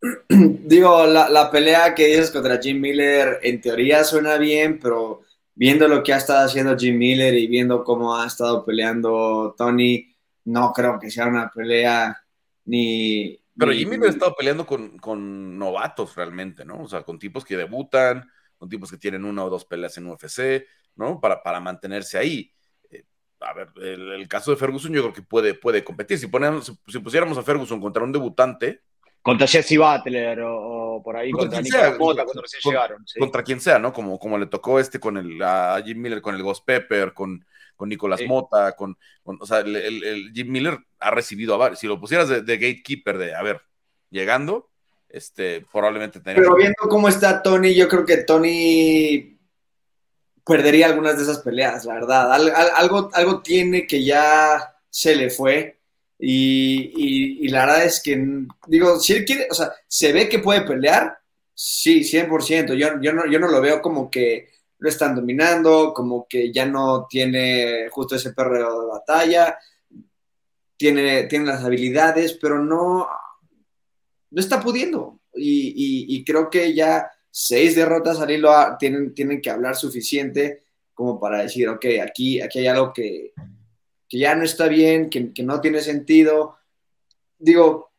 [0.28, 5.22] digo, la, pelea que dices contra Jim Miller en teoría suena bien, pero
[5.54, 10.14] viendo lo que ha estado haciendo Jim Miller y viendo cómo ha estado peleando Tony,
[10.44, 12.22] no creo que sea una pelea
[12.64, 13.40] ni...
[13.58, 16.82] Pero Jim Miller ha estado peleando con, novatos realmente, ¿no?
[16.82, 20.06] O sea, con tipos que debutan, con tipos que tienen una o dos peleas en
[20.06, 21.20] UFC, ¿no?
[21.20, 22.52] Para, para mantenerse ahí.
[22.90, 23.04] Eh,
[23.40, 26.18] a ver, el, caso de Ferguson yo creo que puede, puede competir.
[26.18, 28.82] Si, ponemos, si pusiéramos a Ferguson contra un debutante,
[29.22, 33.04] contra Jesse Butler o, por ahí contra, Nicolás Mota cuando recién llegaron.
[33.18, 33.92] Contra quien sea, ¿no?
[33.92, 37.44] Como, como le tocó este con el, a Jim Miller, con el Ghost Pepper, con,
[37.76, 41.78] con Nicolás Mota, con, o sea, el, Jim Miller ha recibido a varios.
[41.78, 43.60] Si lo pusieras de, gatekeeper, de, a ver,
[44.10, 44.70] llegando,
[45.08, 49.38] este, probablemente Pero viendo cómo está Tony, yo creo que Tony
[50.44, 52.32] perdería algunas de esas peleas, la verdad.
[52.76, 55.76] algo, algo tiene que ya se le fue
[56.18, 58.18] y, la verdad es que,
[58.66, 61.18] digo, si él quiere, o sea, se ve que puede pelear,
[61.54, 62.74] sí, 100%.
[62.74, 64.48] Yo, yo, no, yo no lo veo como que
[64.90, 69.58] están dominando, como que ya no tiene justo ese perreo de batalla.
[70.76, 73.06] tiene, tiene las habilidades, pero no,
[74.30, 75.20] no está pudiendo.
[75.34, 80.64] Y, creo que ya seis derrotas al hilo tienen, tienen que hablar suficiente
[80.96, 83.34] como para decir, ok, aquí, aquí hay algo que,
[84.10, 86.56] ya no está bien, que, no tiene sentido.
[87.38, 87.92] Digo,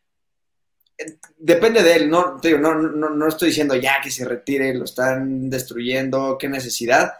[1.37, 5.49] depende de él, no, no, no, no, estoy diciendo ya que se retire, lo están
[5.49, 7.13] destruyendo, qué necesidad,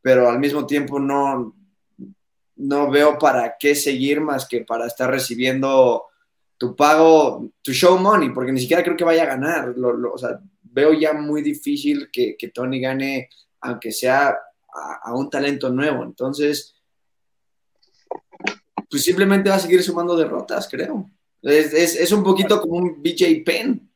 [0.00, 1.54] pero al mismo tiempo no,
[2.56, 6.06] no veo para qué seguir más que para estar recibiendo
[6.56, 9.74] tu pago, tu show money, porque ni siquiera creo que vaya a ganar.
[10.62, 13.28] veo ya muy difícil que, Tony gane,
[13.60, 14.36] aunque sea
[15.02, 16.02] a, un talento nuevo.
[16.02, 16.74] Entonces,
[18.90, 21.08] pues simplemente va a seguir sumando derrotas, creo.
[21.42, 23.90] Es, un poquito como un BJ Penn.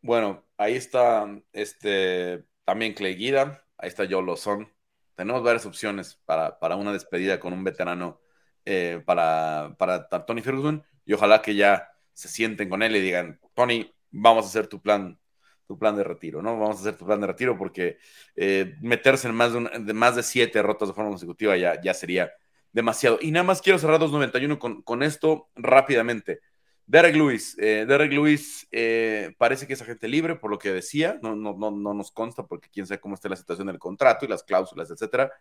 [0.00, 4.72] Bueno, ahí está este también Clay Guida, ahí está Joe Lozón.
[5.14, 8.20] Tenemos varias opciones para, una despedida con un veterano
[8.64, 13.40] eh, para, para Tony Ferguson y ojalá que ya se sienten con él y digan,
[13.54, 15.18] Tony, vamos a hacer tu plan,
[15.66, 16.58] tu plan de retiro, ¿no?
[16.58, 17.98] Vamos a hacer tu plan de retiro porque
[18.36, 22.32] eh, meterse en más de, más de siete derrotas de forma consecutiva ya, ya sería
[22.72, 23.18] demasiado.
[23.20, 26.40] Y nada más quiero cerrar 291 con, con esto rápidamente.
[26.86, 31.18] Derek Lewis, eh, Derek Lewis eh, parece que es agente libre, por lo que decía,
[31.22, 34.24] no, no, no, no nos consta porque quién sabe cómo está la situación del contrato
[34.24, 35.32] y las cláusulas, etcétera.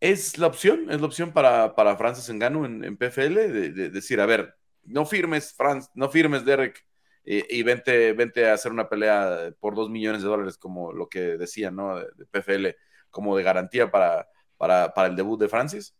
[0.00, 4.26] Es la opción, es la opción para, para Francis Engano en, PFL de, decir, a
[4.26, 6.86] ver, no firmes, Franz, no firmes, Derek,
[7.24, 11.36] y, vente, vente a hacer una pelea por dos millones de dólares, como lo que
[11.36, 11.96] decía, ¿no?
[11.98, 12.68] De, PFL,
[13.10, 15.94] como de garantía para, para, para el debut de Francis.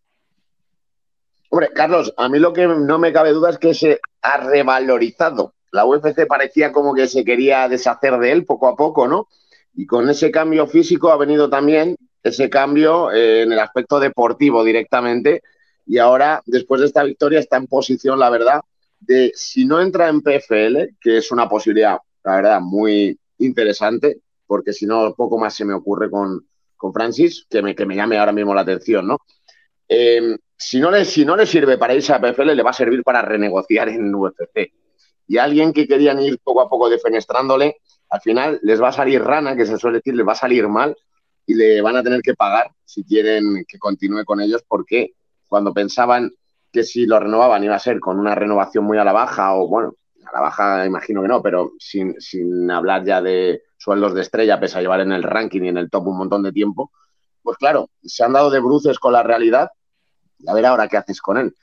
[1.51, 5.55] Hombre, Carlos, a mí lo que no me cabe duda es que se ha revalorizado.
[5.73, 9.29] La UFC parecía como que se quería deshacer de él poco a poco, ¿no?
[9.75, 14.65] Y con ese cambio físico ha venido también ese cambio eh, en el aspecto deportivo
[14.65, 15.43] directamente.
[15.87, 18.61] Y ahora, después de esta victoria, está en posición, la verdad,
[19.01, 24.73] de si no entra en PFL, que es una posibilidad, la verdad, muy interesante, porque
[24.73, 28.19] si no, poco más se me ocurre con, con Francis, que me, que me llame
[28.19, 29.19] ahora mismo la atención, ¿no?
[29.89, 32.75] Eh, si, no le, si no le sirve para irse a PFL, le va a
[32.75, 34.73] servir para renegociar en UFC.
[35.27, 37.77] Y alguien que querían ir poco a poco defenestrándole,
[38.11, 40.69] al final les va a salir rana, que se suele decir, les va a salir
[40.69, 40.97] mal
[41.47, 45.15] y le van a tener que pagar si quieren que continúe con ellos, porque
[45.47, 46.33] cuando pensaban
[46.73, 49.69] que si lo renovaban iba a ser con una renovación muy a la baja, o
[49.69, 49.95] bueno,
[50.27, 54.61] a la baja imagino que no, pero sin, sin hablar ya de sueldos de estrella,
[54.61, 56.91] pese a llevar en el ranking y en el top un montón de tiempo,
[57.43, 59.71] pues claro, se han dado de bruces con la realidad
[60.39, 61.55] y a ver ahora qué haces con él.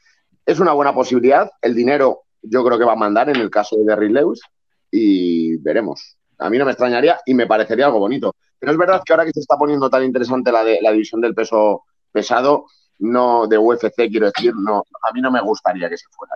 [0.46, 3.76] Es una buena posibilidad, el dinero yo creo que va a mandar en el caso
[3.78, 4.42] de Derry Lewis
[4.92, 6.18] y veremos.
[6.38, 8.36] A mí no me extrañaría y me parecería algo bonito.
[8.60, 11.22] Pero es verdad que ahora que se está poniendo tan interesante la, de, la división
[11.22, 12.66] del peso pesado,
[13.00, 16.36] no de UFC, quiero decir, no, a mí no me gustaría que se fuera.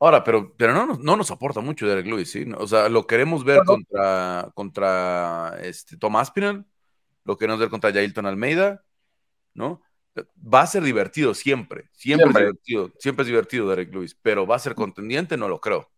[0.00, 2.44] Ahora, pero, pero no, no nos aporta mucho Derek Lewis, ¿sí?
[2.58, 6.66] O sea, lo queremos ver contra, contra este, Tom Aspinall,
[7.24, 8.84] lo queremos ver contra Jailton Almeida,
[9.54, 9.82] ¿no?
[10.16, 14.56] Va a ser divertido siempre, siempre, es divertido, siempre es divertido Derek Lewis, pero va
[14.56, 15.90] a ser contendiente, no lo creo.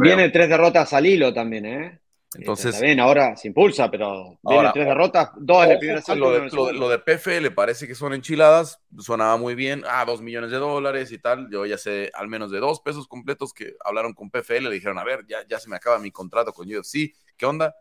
[0.00, 2.00] Viene tres derrotas al hilo también, ¿eh?
[2.36, 6.66] Entonces, está bien, ahora se impulsa, pero ahora, tres derrotas, dos en el primer lo,
[6.66, 10.56] de, lo, de PFL parece que son enchiladas, sonaba muy bien, ah, dos millones de
[10.56, 11.48] dólares y tal.
[11.50, 14.98] Yo ya sé al menos de dos pesos completos que hablaron con PFL, le dijeron,
[14.98, 17.74] a ver, ya, ya se me acaba mi contrato con UFC, ¿qué onda?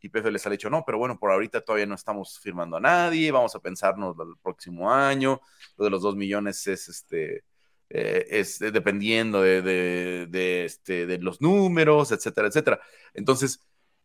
[0.00, 2.80] Y PFL les ha dicho, no, pero bueno, por ahorita todavía no estamos firmando a
[2.80, 5.40] nadie, vamos a pensarnos el próximo año.
[5.76, 7.44] Lo de los dos millones es este.
[7.92, 12.80] Eh, es dependiendo de, de, este, de los números, etcétera, etcétera.
[13.14, 13.60] Entonces,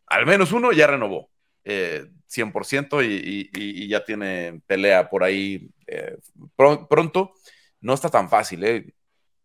[0.08, 1.30] al menos uno ya renovó
[1.64, 6.18] eh, 100% y, y, ya tiene pelea por ahí eh,
[6.56, 7.34] pronto.
[7.82, 8.94] No está tan fácil, ¿eh?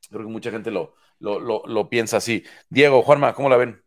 [0.08, 2.44] Creo que mucha gente lo, lo, lo, piensa así.
[2.68, 3.82] Diego, Juanma, ¿cómo la ven?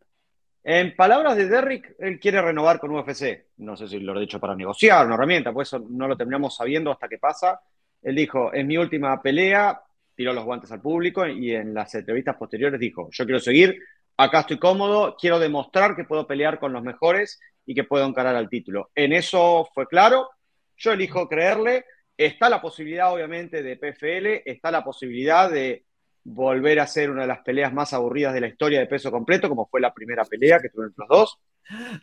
[0.66, 3.48] En palabras de Derrick, él quiere renovar con UFC.
[3.58, 6.56] No sé si lo he dicho para negociar, una herramienta, pues eso no lo terminamos
[6.56, 7.60] sabiendo hasta que pasa.
[8.02, 9.78] Él dijo, es mi última pelea,
[10.14, 13.78] tiró los guantes al público y en las entrevistas posteriores dijo, yo quiero seguir,
[14.16, 18.34] acá estoy cómodo, quiero demostrar que puedo pelear con los mejores y que puedo encarar
[18.34, 18.90] al título.
[18.94, 20.30] En eso fue claro,
[20.78, 21.84] yo elijo creerle,
[22.16, 25.84] está la posibilidad obviamente de PFL, está la posibilidad de
[26.24, 29.48] volver a ser una de las peleas más aburridas de la historia de peso completo,
[29.48, 31.38] como fue la primera pelea que tuvieron los dos.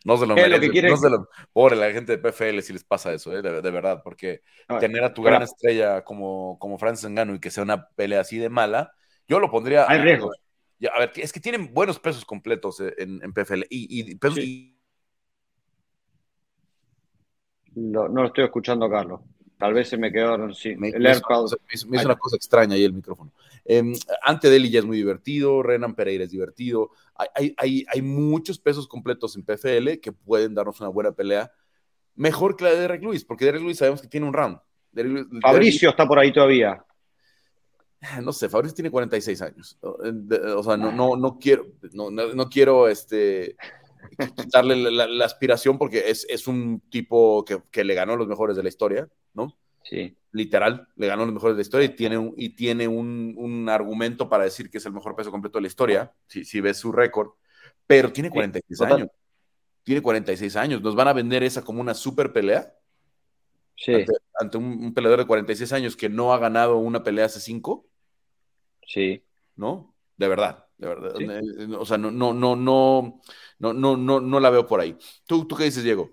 [0.06, 0.90] No se lo merecen.
[0.90, 1.30] No se lo...
[1.52, 3.42] Pobre la gente de PFL si les pasa eso, ¿eh?
[3.42, 4.42] de, verdad, porque
[4.80, 8.38] tener a tu gran estrella como, como Francis Ngannou y que sea una pelea así
[8.38, 8.94] de mala,
[9.28, 9.86] yo lo pondría.
[9.88, 10.38] Hay riesgos
[10.90, 14.20] a ver, es que tienen buenos pesos completos eh, en, en PFL y,
[17.74, 19.22] No, lo estoy escuchando, Carlos.
[19.62, 21.30] Tal vez se me quedó sí, Me, el me hizo, AirPod.
[21.30, 23.32] una cosa- me hizo- me hizo una cosa extraña ahí el micrófono.
[23.64, 23.94] Eh,
[24.24, 26.90] Ante Deli ya es muy divertido, Renan Pereira es divertido.
[27.36, 31.52] Hay, hay, hay, muchos pesos completos en PFL que pueden darnos una buena pelea.
[32.16, 34.58] Mejor que la de Derek Lewis, porque Derek Lewis sabemos que tiene un round.
[34.92, 36.84] Derek Lewis- Derek Fabricio está por ahí todavía.
[38.02, 39.78] Lewis- no sé, Fabricio tiene 46 años.
[39.82, 43.56] O sea, no, no, no quiero, no, no quiero este,
[44.36, 48.18] quitarle la, la- la aspiración porque es, es un tipo que, que le ganó a
[48.18, 49.58] los mejores de la historia, ¿no?
[49.84, 50.16] Sí.
[50.32, 53.68] literal, le ganó los mejores de la historia y tiene un, y tiene un, un
[53.70, 56.78] argumento para decir que es el mejor peso completo de la historia, si, si ves
[56.78, 57.30] su récord,
[57.88, 58.94] pero tiene 46 total.
[58.98, 59.10] años.
[59.84, 60.82] Tiene 46 años.
[60.82, 62.74] ¿Nos van a vender esa como una super pelea?
[63.76, 67.26] Sí, Ante, ante un, un peleador de 46 años que no ha ganado una pelea
[67.26, 67.88] hace 5,
[68.86, 69.24] sí.
[69.56, 69.96] ¿no?
[70.18, 71.14] De verdad, de verdad.
[71.18, 71.26] Sí.
[71.30, 73.22] Eh, O sea, no, no, no, no,
[73.60, 74.98] no, no, no, no la veo por ahí.
[75.26, 76.12] ¿Tú, ¿Tú qué dices, Diego?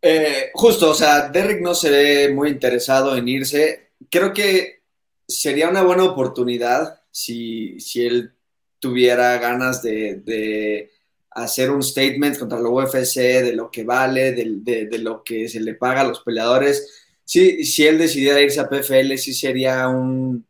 [0.00, 3.92] Eh, justo, o sea, Derrick no se ve muy interesado en irse.
[4.10, 4.82] Creo que
[5.26, 8.32] sería una buena oportunidad si, si él
[8.80, 10.90] tuviera ganas de, de
[11.30, 15.48] hacer un statement contra la UFC de lo que vale, de, de- de lo que
[15.48, 17.04] se le paga a los peleadores.
[17.24, 20.44] Sí, si él decidiera irse a PFL, sí sería un...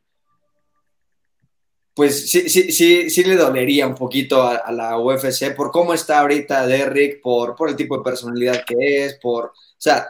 [1.94, 6.20] Pues sí, sí, sí, sí le dolería un poquito a, la UFC por cómo está
[6.20, 9.46] ahorita Derrick, por, por el tipo de personalidad que es, por...
[9.46, 10.08] O sea,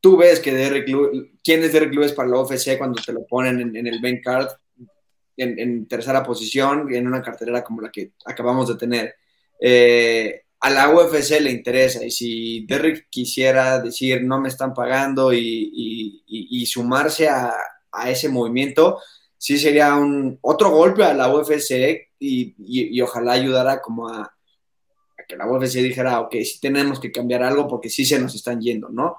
[0.00, 0.86] tú ves que Derrick
[1.44, 4.48] quién es Derrick Lewis para la UFC cuando te lo ponen en, el main card,
[5.36, 9.14] en, tercera posición, en una cartelera como la que acabamos de tener.
[9.60, 15.32] Eh, a la UFC le interesa y si Derrick quisiera decir no me están pagando
[15.32, 17.52] y- y sumarse a,
[17.92, 18.98] a ese movimiento,
[19.46, 25.22] sí sería un otro golpe a la UFC y, y- ojalá ayudara como a, a
[25.28, 28.60] que la UFC dijera, ok, sí tenemos que cambiar algo porque sí se nos están
[28.60, 29.18] yendo, ¿no?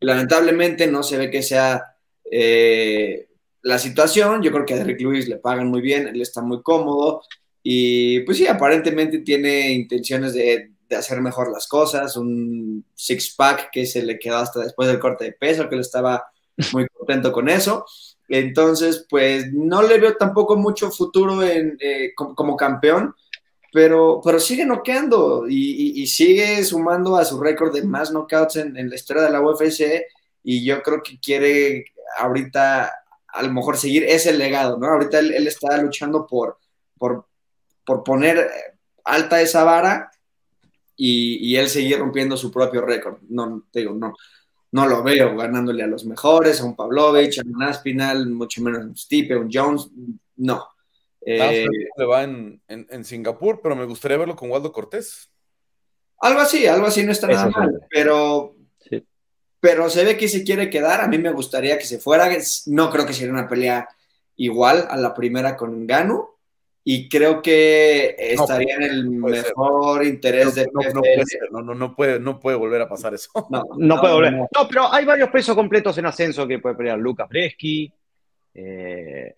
[0.00, 1.84] Lamentablemente no se ve que sea
[2.30, 3.28] eh,
[3.62, 6.62] la situación, yo creo que a Derrick Lewis le pagan muy bien, él está muy
[6.62, 7.22] cómodo
[7.62, 13.84] y pues sí, aparentemente tiene intenciones de, de hacer mejor las cosas, un six-pack que
[13.84, 16.24] se le quedó hasta después del corte de peso, que él estaba
[16.72, 17.84] muy contento con eso.
[18.28, 23.14] Entonces, pues no le veo tampoco mucho futuro en, eh, como, campeón,
[23.72, 28.88] pero, pero sigue noqueando y, y- sigue sumando a su récord de más knockouts en,
[28.88, 30.06] la historia de la UFC
[30.42, 31.86] y yo creo que quiere
[32.18, 32.92] ahorita
[33.28, 34.86] a lo mejor seguir ese legado, ¿no?
[34.88, 36.58] Ahorita él, él está luchando por,
[36.98, 37.26] por,
[37.84, 38.50] por poner
[39.04, 40.10] alta esa vara
[40.96, 43.18] y, y él seguir rompiendo su propio récord.
[43.28, 44.14] No, te digo, no,
[44.72, 48.80] no lo veo ganándole a los mejores, a un Pavlovich, a un Aspinal, mucho menos
[48.82, 49.88] a un Stipe, a un Jones,
[50.36, 50.66] no.
[51.20, 51.66] Eh,
[51.96, 55.30] le va en, en- en Singapur, pero me gustaría verlo con Waldo Cortés.
[56.20, 58.56] algo así, algo así no está Eso nada mal, pero,
[58.88, 59.04] Sí.
[59.60, 61.00] pero se ve que se quiere quedar.
[61.00, 62.28] A mí me gustaría que se fuera.
[62.66, 63.88] No creo que sería una pelea
[64.36, 66.37] igual a la primera con Gano.
[66.90, 69.02] Y creo que estaría en el
[69.34, 69.52] ser.
[69.54, 72.88] mejor interés de No, no, puede ser, no, no, no puede, no puede volver a
[72.88, 73.28] pasar eso.
[73.50, 74.32] No, No, puede volver.
[74.32, 74.48] no.
[74.58, 77.92] No, pero hay varios pesos completos en ascenso que puede pelear Lucas Breschi,
[78.54, 79.34] eh,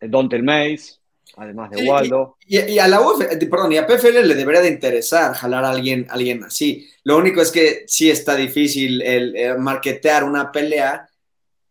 [0.00, 0.98] Dontel Mays,
[1.36, 2.38] además de Waldo.
[2.46, 5.66] Y, y a la UF, eh, perdón, y a PFL le debería de interesar jalar
[5.66, 6.88] a alguien, alguien así.
[7.04, 11.09] Lo único es que sí está difícil el, el marketear una pelea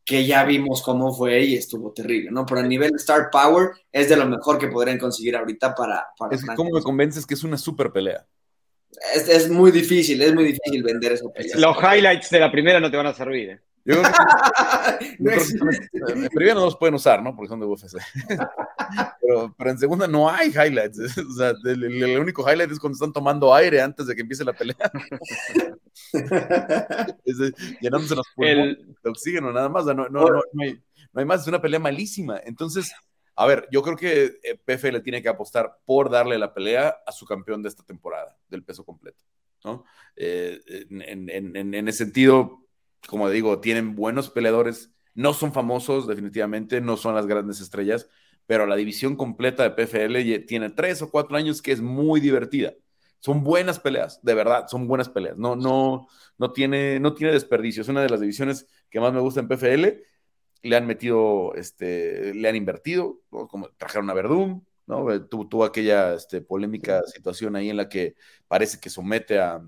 [0.09, 2.43] que ya vimos cómo fue y estuvo terrible, ¿no?
[2.43, 6.07] Pero a nivel Star Power es de lo mejor que podrían conseguir ahorita para...
[6.17, 8.25] para Es que, ¿cómo me convences que es una super pelea?
[9.13, 11.55] es, es muy difícil, es muy difícil vender esa pelea.
[11.57, 13.51] Los highlights de la primera no te van a servir.
[13.51, 13.59] eh.
[13.85, 14.09] Yo creo que
[15.19, 15.89] No Yo creo existe.
[16.07, 17.35] que en primera no los pueden usar, ¿no?
[17.35, 17.97] Porque son de UFC.
[19.21, 20.99] pero, pero en segunda no hay highlights.
[21.29, 24.21] O sea, el, el- el único highlight es cuando están tomando aire antes de que
[24.21, 24.77] empiece la pelea.
[27.25, 27.37] Es
[27.81, 29.83] llenándose los pulmones El- de oxígeno, nada más.
[29.83, 30.73] O sea, no, no, no, no hay,
[31.13, 31.41] no hay más.
[31.41, 32.39] Es una pelea malísima.
[32.45, 32.91] Entonces,
[33.35, 37.11] a ver, yo creo que eh, PFL tiene que apostar por darle la pelea a
[37.11, 39.23] su campeón de esta temporada, del peso completo.
[39.63, 39.83] ¿no?
[40.15, 40.59] Eh,
[40.89, 42.65] en, en- en- en ese sentido,
[43.07, 48.07] como digo, tienen buenos peleadores, no son famosos definitivamente, no son las grandes estrellas,
[48.49, 52.73] pero la división completa de PFL tiene tres o cuatro años que es muy divertida.
[53.19, 55.37] Son buenas peleas, de verdad, son buenas peleas.
[55.37, 56.07] No, no,
[56.39, 57.83] no tiene, no tiene desperdicio.
[57.83, 60.01] Es una de las divisiones que más me gusta en PFL.
[60.63, 63.47] Le han metido, este, le han invertido, ¿no?
[63.47, 65.11] como trajeron a Verdún, ¿no?
[65.11, 68.15] Eh, Tuvo, tuvo aquella este, polémica situación ahí en la que
[68.47, 69.61] parece que somete a,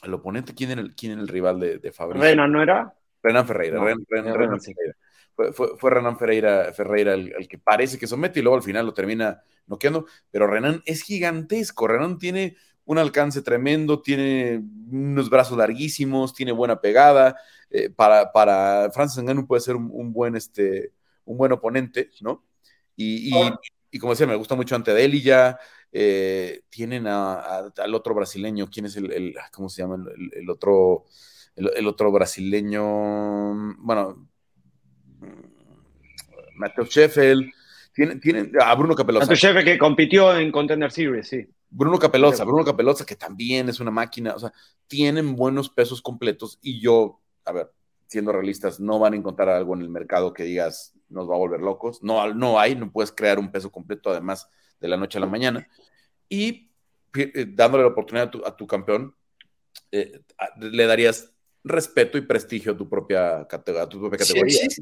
[0.00, 0.54] al oponente.
[0.54, 2.26] ¿Quién era el, quién era el rival de, de Fabricio?
[2.26, 2.94] Renan, ¿no era?
[3.22, 3.76] Renan Ferreira.
[3.76, 4.72] No, Renan sí.
[5.38, 8.64] Fue, fue- fue Renan Ferreira, Ferreira el, el que parece que somete y luego al
[8.64, 10.06] final lo termina noqueando.
[10.32, 11.86] Pero Renan es gigantesco.
[11.88, 17.36] Renan tiene un alcance tremendo, tiene unos brazos larguísimos, tiene buena pegada.
[17.70, 20.92] Eh, para, para Francis Ngannou puede ser un, buen, este,
[21.24, 22.44] un buen oponente, ¿no?
[22.96, 23.52] Y,
[24.00, 25.58] como decía, me gusta mucho ante Deli ya.
[25.92, 29.96] Eh, tienen al otro brasileño, ¿quién es el, cómo se llama
[30.34, 31.04] el, otro,
[31.56, 32.84] el, otro brasileño?
[33.78, 34.28] Bueno,
[36.54, 37.52] Mateo Sheffield.
[37.92, 39.24] Tienen, tienen a Bruno Capelosa.
[39.24, 41.48] Mateo Sheffield que compitió en Contender Series, sí.
[41.70, 44.52] Bruno Capelosa, Bruno Capelosa, que también es una máquina, o sea,
[44.86, 47.70] tienen buenos pesos completos y yo, a ver,
[48.06, 51.38] siendo realistas, no van a encontrar algo en el mercado que digas nos va a
[51.38, 52.02] volver locos.
[52.02, 54.48] No, no hay, no puedes crear un peso completo además
[54.80, 55.68] de la noche a la mañana.
[56.28, 56.70] Y
[57.14, 59.14] eh, dándole la oportunidad a tu, campeón,
[59.90, 60.20] eh,
[60.58, 61.32] le darías
[61.64, 64.18] respeto y prestigio a tu propia, categoría.
[64.24, 64.80] Sí, existe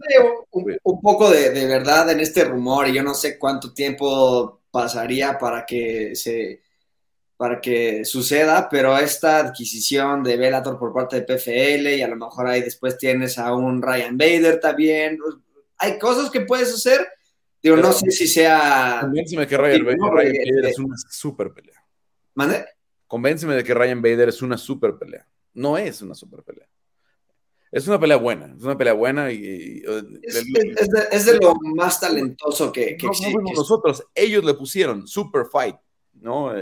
[0.51, 4.63] un, un, poco de, de verdad en este rumor y yo no sé cuánto tiempo
[4.71, 6.63] pasaría para que se
[7.37, 12.17] para que suceda, pero esta adquisición de Bellator por parte de PFL y a lo
[12.17, 15.19] mejor ahí después tienes a un Ryan Bader también,
[15.79, 17.07] hay cosas que puedes hacer,
[17.63, 19.01] digo, no sé si sea...
[19.03, 21.85] Convénceme que Ryan, Bader, es una super pelea.
[22.35, 22.65] ¿Mande?
[23.07, 25.27] Convénceme de que Ryan Bader es una super pelea.
[25.57, 26.69] No es una super pelea.
[27.73, 29.83] Es una pelea buena, es una pelea buena y...
[30.23, 33.09] es, de, lo más talentoso que, que
[33.55, 35.77] nosotros, ellos le pusieron super fight
[36.21, 36.55] ¿no?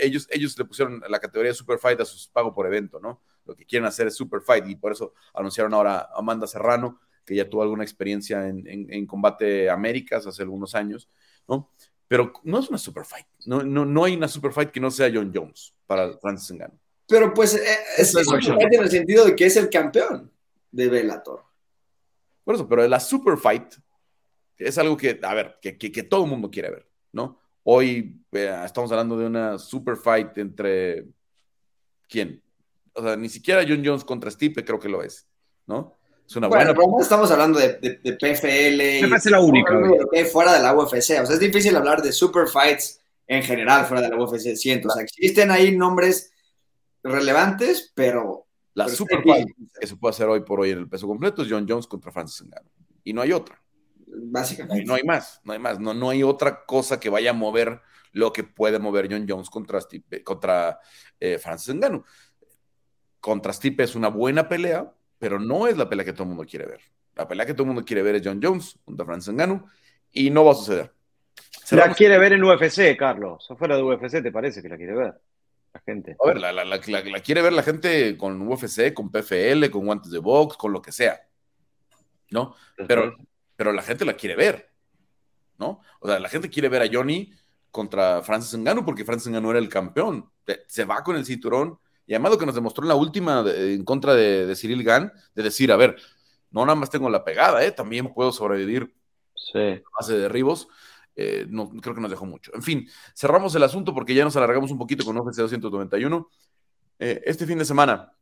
[0.00, 3.20] ellos, ellos le pusieron la categoría Super Fight a sus pagos por evento, ¿no?
[3.44, 7.00] Lo que quieren hacer es Super Fight y por eso anunciaron ahora a Amanda Serrano,
[7.24, 11.08] que ya tuvo alguna experiencia en, combate Américas hace algunos años,
[11.48, 11.70] ¿no?
[12.08, 14.90] Pero no es una Super Fight, no, no, no hay una Super Fight que no
[14.90, 16.78] sea John Jones para Francis Ngannou.
[17.08, 17.60] Pero pues eh,
[17.98, 20.30] es, es, en el sentido de que es el campeón
[20.70, 21.44] de Bellator.
[22.44, 23.74] Por eso, pero la Super Fight
[24.58, 27.38] es algo que, a ver, que, que, que todo el mundo quiere ver, ¿no?
[27.68, 31.04] Hoy estamos hablando de una super fight entre
[32.08, 32.40] quién?
[32.92, 35.26] O sea, ni siquiera John Jones contra Stipe creo que lo es,
[35.66, 35.96] ¿no?
[36.24, 36.78] Es una bueno, buena.
[36.78, 39.08] Pero no estamos hablando de, de, PFL.
[39.08, 39.72] Me la única.
[40.30, 41.20] fuera de la UFC.
[41.20, 44.54] O sea, es difícil hablar de super fights en general fuera de la UFC.
[44.54, 44.88] Siento.
[44.88, 46.32] O sea, existen ahí nombres
[47.10, 48.46] relevantes, pero.
[48.74, 49.48] La super fight
[49.80, 52.12] que se puede hacer hoy por hoy en el peso completo es John Jones contra
[52.12, 52.70] Francis Ngannou.
[53.04, 53.62] Y no hay otra.
[54.06, 54.84] Básicamente.
[54.84, 57.80] No hay más, no hay más, no, no hay otra cosa que vaya a mover
[58.12, 60.78] lo que puede mover John Jones contra, Stipe, contra
[61.20, 62.04] eh, Francis Ngannou.
[63.20, 66.44] Contra Stipe es una buena pelea, pero no es la pelea que todo el mundo
[66.44, 66.80] quiere ver.
[67.14, 69.66] La pelea que todo el mundo quiere ver es John Jones contra Francis Ngannou
[70.12, 70.92] y no va a suceder.
[71.70, 73.46] la quiere ver en UFC, Carlos.
[73.50, 75.14] Afuera de UFC, ¿te parece que la quiere ver?
[75.76, 76.16] La gente.
[76.22, 80.18] A ver, la, la, quiere ver la gente con UFC, con PFL, con guantes de
[80.18, 81.20] box, con lo que sea.
[82.30, 82.54] ¿No?
[82.88, 83.14] Pero
[83.56, 84.70] pero la gente la quiere ver,
[85.58, 85.80] ¿no?
[86.00, 87.32] O sea, la gente quiere ver a Johnny
[87.70, 90.30] contra Francis Ngannou porque Francis Ngannou era el campeón.
[90.68, 93.84] Se va con el cinturón y además lo que nos demostró en la última en
[93.84, 95.96] contra de, Cyril Gann, de decir, a ver,
[96.50, 97.72] no nada más tengo la pegada, ¿eh?
[97.72, 98.94] también puedo sobrevivir
[99.34, 99.58] sí.
[99.58, 100.68] a base de derribos.
[101.16, 102.54] Eh, no, creo que nos dejó mucho.
[102.54, 106.28] En fin, cerramos el asunto porque ya nos alargamos un poquito con UFC 291.
[106.98, 108.12] Eh, este fin de semana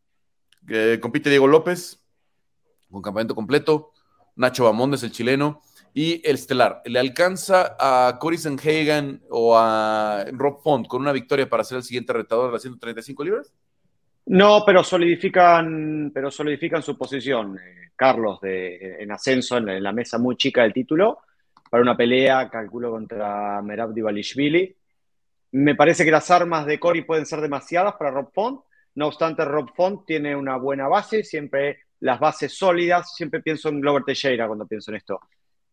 [1.01, 2.03] compite Diego López
[2.91, 3.91] con campamento completo.
[4.37, 5.61] Nacho Bamondes, el chileno,
[5.95, 6.83] y el estelar.
[6.85, 11.85] ¿Le alcanza a Cory Sanhagen o a Rob Font con una victoria para ser el
[11.85, 13.55] siguiente retador de las 135 libras?
[14.27, 20.19] No, pero solidifican, pero solidifican su posición, eh, Carlos, de, en ascenso en la, mesa
[20.19, 21.19] muy chica del título,
[21.75, 24.77] para una pelea, calculo, contra Merab Divalishvili.
[25.51, 28.61] Me parece que las armas de Cory pueden ser demasiadas para Rob Font.
[28.95, 33.81] No obstante, Rob Font tiene una buena base, siempre las bases sólidas, siempre pienso en
[33.81, 35.19] Glover Teixeira cuando pienso en esto.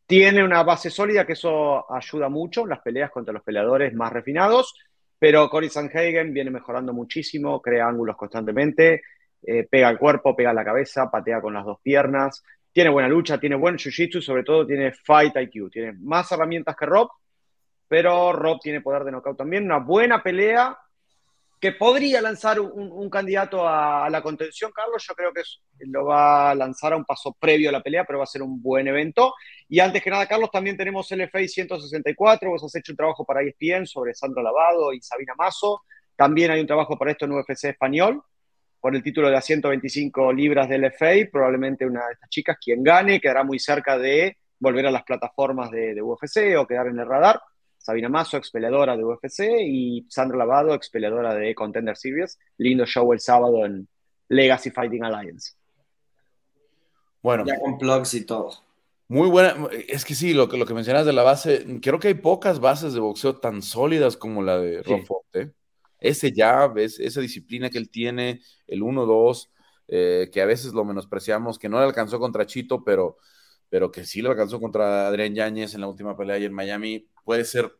[0.07, 4.11] Tiene una base sólida que eso ayuda mucho en las peleas contra los peleadores más
[4.11, 4.73] refinados,
[5.19, 9.03] pero Cory Sanhagen viene mejorando muchísimo, crea ángulos constantemente,
[9.43, 13.39] eh, pega el cuerpo, pega la cabeza, patea con las dos piernas, tiene buena lucha,
[13.39, 17.09] tiene buen jiu-jitsu, sobre todo tiene fight IQ, tiene más herramientas que Rob,
[17.87, 20.77] pero Rob tiene poder de knockout también, una buena pelea
[21.61, 25.05] que podría lanzar un, candidato a, la contención, Carlos.
[25.07, 25.43] Yo creo que
[25.81, 28.41] lo va a lanzar a un paso previo a la pelea, pero va a ser
[28.41, 29.35] un buen evento.
[29.69, 32.49] Y antes que nada, Carlos, también tenemos el FA 164.
[32.49, 35.83] Vos has hecho un trabajo para ESPN sobre Sandro Lavado y Sabina Mazo.
[36.15, 38.23] También hay un trabajo para esto en UFC Español,
[38.81, 41.13] por el título de las 125 libras del FA.
[41.31, 45.71] Probablemente una de estas chicas, quien gane, quedará muy cerca de volver a las plataformas
[45.71, 47.39] de, de UFC o quedar en el radar.
[47.77, 52.37] Sabina Mazo, ex peleadora de UFC, y Sandra Lavado, ex peleadora de Contender Series.
[52.57, 53.87] Lindo show el sábado en
[54.29, 55.53] Legacy Fighting Alliance.
[57.21, 57.43] Bueno.
[57.45, 58.51] Ya con plugs y todo.
[59.07, 59.55] Muy buena.
[59.87, 62.59] Es que sí, lo que, lo que mencionas de la base, creo que hay pocas
[62.59, 65.01] bases de boxeo tan sólidas como la de Rob
[65.33, 65.51] ¿eh?
[66.01, 69.49] Ese jab, esa disciplina que él tiene, el 1-2,
[69.87, 73.17] eh, que a veces lo menospreciamos, que no le alcanzó contra Chito, pero,
[73.69, 77.45] pero que sí le alcanzó contra Adrián Yáñez en la última pelea en Miami, puede
[77.45, 77.71] ser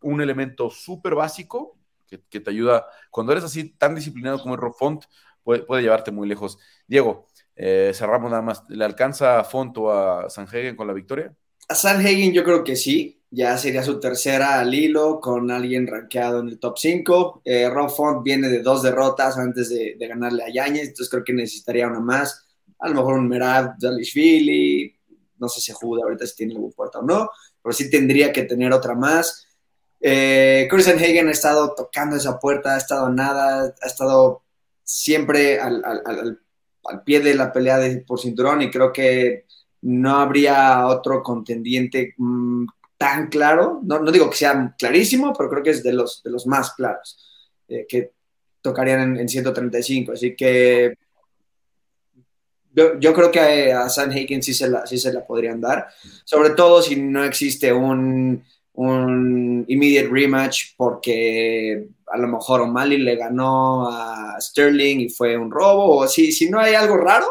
[0.00, 4.74] un elemento súper básico que, te ayuda, cuando eres así tan disciplinado como el Rob
[4.74, 5.04] Font,
[5.42, 6.56] puede, puede llevarte muy lejos.
[6.86, 11.34] Diego, eh, cerramos nada más, ¿le alcanza a Font o a Sanhagen con la victoria?
[11.68, 16.40] A Sanhagen yo creo que sí, ya sería su tercera al hilo con alguien rankeado
[16.40, 17.42] en el top 5.
[17.44, 21.86] Eh, Rob viene de dos derrotas antes de, ganarle a Yañez, entonces creo que necesitaría
[21.86, 22.46] una más.
[22.78, 24.90] A lo mejor un Merab Dalishvili,
[25.36, 27.28] no sé si Juda ahorita si tiene algún puerta o no,
[27.62, 29.46] pero sí tendría que tener otra más.
[30.00, 34.44] Eh, Chris Hagen ha estado tocando esa puerta, ha estado nada, ha estado
[34.82, 36.40] siempre al
[37.04, 39.44] pie de la pelea de, por cinturón y creo que
[39.82, 42.66] no habría otro contendiente mm,
[42.98, 46.30] tan claro, no, no, digo que sea clarísimo, pero creo que es de los, de
[46.30, 47.18] los más claros
[47.68, 48.12] eh, que
[48.60, 50.12] tocarían en, 135.
[50.12, 50.94] Así que
[52.72, 55.88] yo, creo que a, San Hagen sí se, la, sí se la podrían dar,
[56.24, 58.44] sobre todo si no existe un,
[58.74, 65.50] un immediate rematch porque a lo mejor O'Malley le ganó a Sterling y fue un
[65.50, 67.26] robo, o si, si no hay algo raro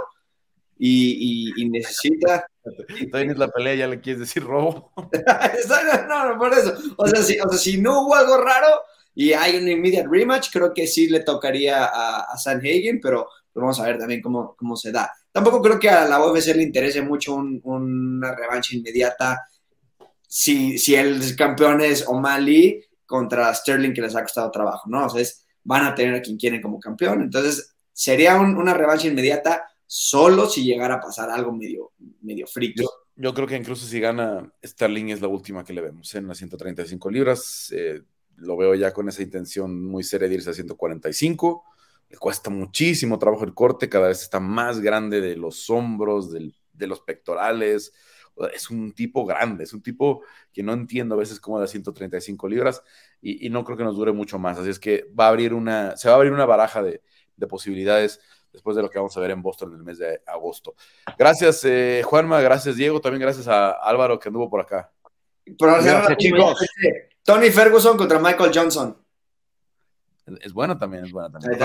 [0.77, 2.47] y, necesita
[3.11, 4.91] Todavía es la pelea, ya le quieres decir robo.
[6.07, 6.73] no, no, por eso.
[6.97, 7.21] O sea,
[7.57, 8.67] si, no hubo algo raro
[9.13, 13.79] y hay un immediate rematch, creo que sí le tocaría a, a Hagen, pero, vamos
[13.79, 15.11] a ver también cómo, cómo se da.
[15.31, 19.47] Tampoco creo que a la UFC le interese mucho una revancha inmediata
[20.27, 25.05] si, si el campeón es O'Malley contra Sterling, que les ha costado trabajo, ¿no?
[25.05, 25.25] O sea,
[25.63, 27.21] van a tener a quien quieren como campeón.
[27.21, 32.45] Entonces, sería una revancha inmediata solo si llegara a pasar algo medio, medio.
[33.15, 36.37] Yo, creo que incluso si gana Sterling es la última que le vemos en las
[36.37, 37.71] 135 libras.
[37.75, 38.01] Eh,
[38.37, 41.63] lo veo ya con esa intención muy seria de irse a 145.
[42.09, 46.87] Le cuesta muchísimo trabajo el corte, cada vez está más grande de los hombros, de
[46.87, 47.93] los pectorales.
[48.53, 50.21] Es un tipo grande, es un tipo
[50.51, 52.83] que no entiendo a veces cómo da 135 libras
[53.21, 54.59] y, no creo que nos dure mucho más.
[54.59, 57.01] Así es que va a abrir una, se va a abrir una baraja de,
[57.37, 58.19] de posibilidades
[58.55, 60.75] después de lo que vamos a ver en Boston en el mes de agosto.
[61.17, 64.91] Gracias, eh, Juanma, gracias, Diego, también gracias a Álvaro que anduvo por acá.
[65.45, 66.57] gracias, chicos.
[67.23, 68.97] Tony Ferguson contra Michael Johnson.
[70.41, 71.59] Es, buena también, es buena también.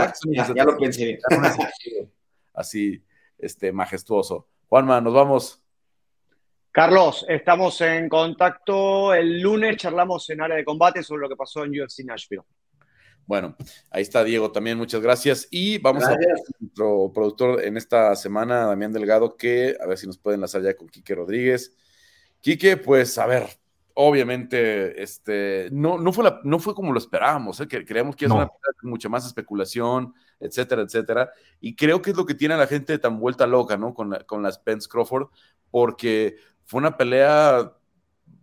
[0.54, 1.18] Ya, lo pensé.
[2.54, 3.02] Así,
[3.38, 4.48] este, majestuoso.
[4.68, 5.62] Juanma, nos vamos.
[6.72, 9.14] Carlos, estamos en contacto.
[9.14, 12.42] El lunes charlamos en área de combate sobre lo que pasó en UFC Nashville.
[13.30, 13.54] Bueno,
[13.92, 15.46] ahí está Diego también, muchas gracias.
[15.52, 19.98] Y vamos a ver a nuestro productor en esta semana, Damián Delgado, que a ver
[19.98, 21.76] si nos puede enlazar ya con Quique Rodríguez.
[22.40, 23.46] Quique, pues a ver,
[23.94, 27.68] obviamente, este, no, no, fue, la, no fue como lo esperábamos, ¿eh?
[27.68, 28.50] que creíamos que es una
[28.82, 31.30] mucha más especulación, etcétera, etcétera.
[31.60, 33.94] Y creo que es lo que tiene a la gente tan vuelta loca, ¿no?
[33.94, 35.28] Con, con las Spence Crawford,
[35.70, 37.74] porque fue una pelea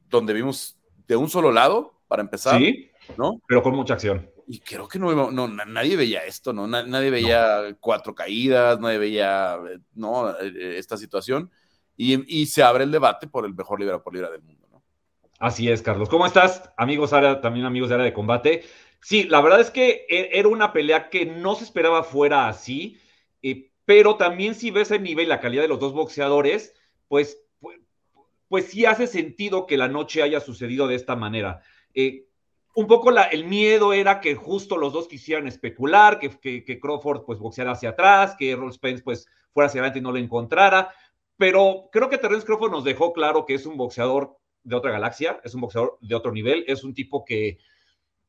[0.07, 0.79] donde vimos
[1.09, 2.57] de un solo lado, para empezar.
[2.57, 3.41] Sí, ¿no?
[3.49, 6.67] Pero con mucha acción y creo que no, no nadie veía esto, ¿no?
[6.67, 9.57] Nadie veía cuatro caídas, nadie veía,
[9.93, 10.29] ¿no?
[10.39, 11.51] Eh, esta situación.
[11.97, 14.83] Y, se abre el debate por el mejor libra por libra del mundo, ¿no?
[15.39, 16.07] Así es, Carlos.
[16.07, 17.09] ¿Cómo estás, amigos,
[17.41, 18.63] también amigos de área de combate?
[19.01, 22.97] Sí, la verdad es que e, era una pelea que no se esperaba fuera así,
[23.41, 26.73] eh, pero también si ves el nivel, la calidad de los dos boxeadores,
[27.09, 27.79] pues, pues,
[28.47, 31.61] pues sí hace sentido que la noche haya sucedido de esta manera.
[31.93, 32.26] Eh,
[32.77, 36.29] un poco el miedo era que justo los dos quisieran especular, que,
[36.63, 40.11] que, Crawford pues boxeara hacia atrás, que Errol Spence pues fuera hacia adelante y no
[40.11, 40.93] lo encontrara,
[41.37, 45.41] pero creo que Terence Crawford nos dejó claro que es un boxeador de otra galaxia,
[45.43, 47.57] es un boxeador de otro nivel, es un tipo que,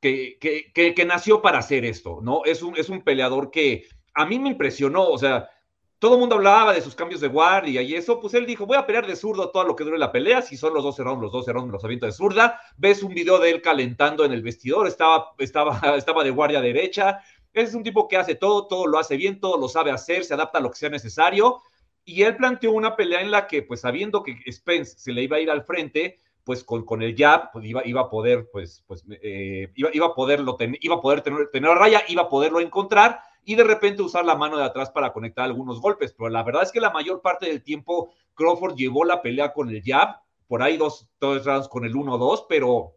[0.01, 2.41] que, que, que nació para hacer esto, ¿no?
[2.47, 3.85] Es un, es un peleador que
[4.15, 5.51] a mí me impresionó, o sea,
[5.99, 8.77] todo el mundo hablaba de sus cambios de guardia y eso, pues él dijo, voy
[8.77, 11.23] a pelear de zurdo todo lo que dure la pelea, si son los dos rounds,
[11.23, 14.43] los 12 rounds los aviento de zurda, ves un video de él calentando en el
[14.43, 17.21] vestidor, estaba, estaba, estaba de guardia derecha,
[17.53, 20.35] es un tipo que hace todo, todo lo hace bien, todo lo sabe hacer, se
[20.35, 21.63] adapta a lo que sea necesario,
[22.05, 25.37] y él planteó una pelea en la que, pues sabiendo que Spence se le iba
[25.37, 28.83] a ir al frente, pues con, con el jab pues, iba, iba a poder, pues,
[28.87, 32.61] pues eh, iba, iba, a poderlo iba a poder tener, tener raya, iba a poderlo
[32.61, 36.15] encontrar, y de repente usar la mano de atrás para conectar algunos golpes.
[36.17, 39.69] Pero la verdad es que la mayor parte del tiempo Crawford llevó la pelea con
[39.69, 40.17] el jab,
[40.47, 42.97] por ahí dos, dos rounds con el 1-2, pero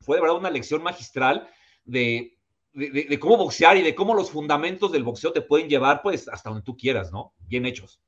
[0.00, 1.48] fue de verdad una lección magistral
[1.84, 2.36] de,
[2.72, 6.50] de, cómo boxear y de cómo los fundamentos del boxeo te pueden llevar pues hasta
[6.50, 7.34] donde tú quieras, ¿no?
[7.46, 8.00] Bien hechos.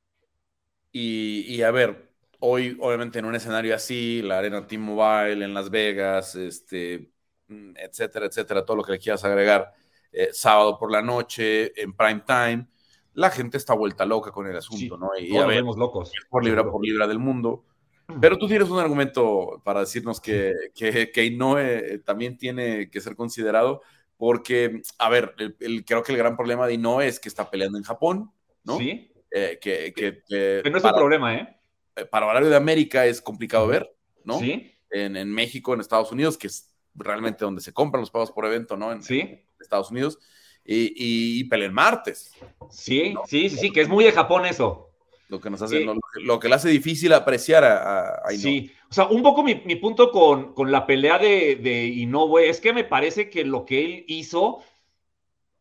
[0.90, 5.70] Y, y a ver, hoy obviamente en un escenario así, la arena T-Mobile en Las
[5.70, 7.10] Vegas, este,
[7.48, 9.72] mm, etcétera, etcétera, todo lo que le quieras agregar
[10.12, 12.66] eh, sábado por la noche, en prime time,
[13.14, 15.10] la gente está vuelta loca con el asunto, ¿no?
[15.18, 16.12] Y ya vemos locos.
[16.30, 17.64] Por libra por libra del mundo.
[18.20, 23.16] Pero tú tienes un argumento para decirnos que, que, que Inoue también tiene que ser
[23.16, 23.82] considerado,
[24.16, 27.78] porque, a ver, el, creo que el gran problema de Inoue es que está peleando
[27.78, 28.30] en Japón,
[28.64, 28.78] ¿no?
[28.78, 29.12] Sí.
[29.30, 31.56] Eh, que, que, no es un problema, ¿eh?
[31.96, 32.04] ¿eh?
[32.04, 34.38] Para horario de América es complicado ver, ¿no?
[34.38, 34.76] Sí.
[34.90, 38.46] En, en, México, en Estados Unidos, que es realmente donde se compran los pagos por
[38.46, 38.92] evento, ¿no?
[38.92, 39.40] En, sí.
[39.60, 40.18] Estados Unidos.
[40.64, 40.92] Y,
[41.42, 42.32] y, el martes.
[42.70, 44.90] Sí, sí, sí, sí, que es muy de Japón eso.
[45.28, 45.84] Lo que nos hace,
[46.16, 49.76] lo, que le hace difícil apreciar a, a, Sí, o sea, un poco mi, mi
[49.76, 53.82] punto con, con, la pelea de, de Inoue es que me parece que lo que
[53.82, 54.62] él hizo,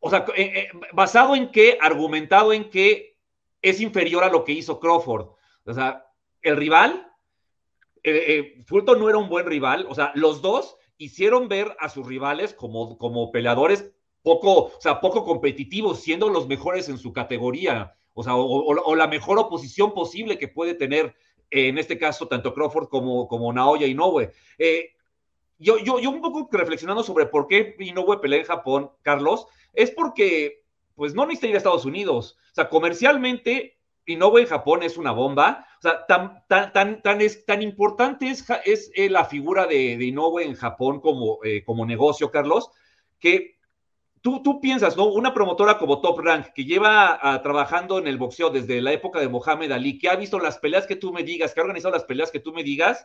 [0.02, 3.18] o sea, eh, eh, basado en qué, argumentado en que
[3.62, 5.30] es inferior a lo que hizo Crawford.
[5.66, 6.06] O sea,
[6.42, 7.10] el rival,
[8.04, 12.06] eh, Fulton no era un buen rival, o sea, los dos hicieron ver a sus
[12.06, 13.92] rivales como, como peleadores
[14.24, 19.08] poco, o sea, poco competitivos, siendo los mejores en su categoría o sea, o, la
[19.08, 21.16] mejor oposición posible que puede tener,
[21.50, 24.32] eh, en este caso, tanto Crawford como, como Naoya Inoue.
[24.58, 24.90] Eh,
[25.58, 29.92] yo, yo, yo un poco reflexionando sobre por qué Inoue pelea en Japón, Carlos, es
[29.92, 30.64] porque,
[30.96, 32.38] pues, no necesita ir a Estados Unidos.
[32.52, 33.78] O sea, comercialmente,
[34.12, 35.66] Inoue en Japón es una bomba.
[35.80, 39.98] O sea, tan, tan, tan, tan, es, tan importante es, es eh, la figura de,
[39.98, 42.70] de, Inoue en Japón como, como negocio, Carlos,
[43.20, 43.62] que
[44.22, 45.06] Tú, tú, piensas, ¿no?
[45.06, 49.20] Una promotora como Top Rank, que lleva ah, trabajando en el boxeo desde la época
[49.20, 51.96] de Mohamed Ali, que ha visto las peleas que tú me digas, que ha organizado
[51.96, 53.04] las peleas que tú me digas,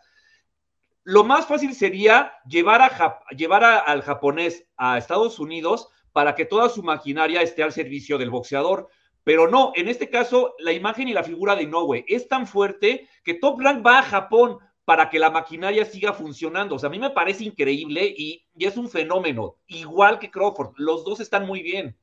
[1.05, 6.69] lo más fácil sería llevar, a, llevar al japonés a Estados Unidos para que toda
[6.69, 8.89] su maquinaria esté al servicio del boxeador.
[9.27, 13.09] Pero no, en este caso, la imagen y la figura de Inoue es tan fuerte
[13.25, 16.77] que Top Rank va a Japón para que la maquinaria siga funcionando.
[16.77, 20.75] O sea, a mí me parece increíble y, es un fenómeno, igual que Crawford.
[20.77, 21.99] Los dos están muy bien.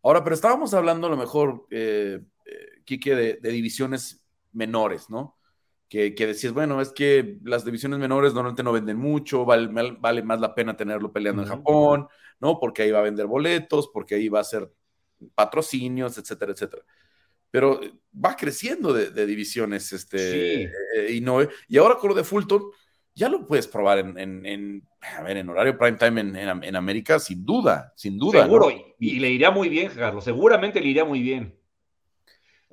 [0.00, 2.20] Ahora, pero estábamos hablando a lo mejor, eh,
[2.86, 5.36] eh de, divisiones menores, ¿no?
[5.88, 9.66] Que, decías, bueno, es que las divisiones menores normalmente no venden mucho, vale,
[9.98, 12.06] vale más la pena tenerlo peleando en Japón,
[12.38, 12.60] ¿no?
[12.60, 14.70] Porque ahí va a vender boletos, porque ahí va a ser
[15.34, 16.82] patrocinios, etcétera, etcétera
[17.50, 17.80] pero
[18.24, 22.62] va creciendo de, divisiones este, eh, y, no, y ahora con lo de Fulton,
[23.14, 27.18] ya lo puedes probar en, en, a ver, en horario prime time en, en, América,
[27.18, 28.44] sin duda, sin duda.
[28.44, 31.58] Seguro, y, le iría muy bien, Carlos, seguramente le iría muy bien.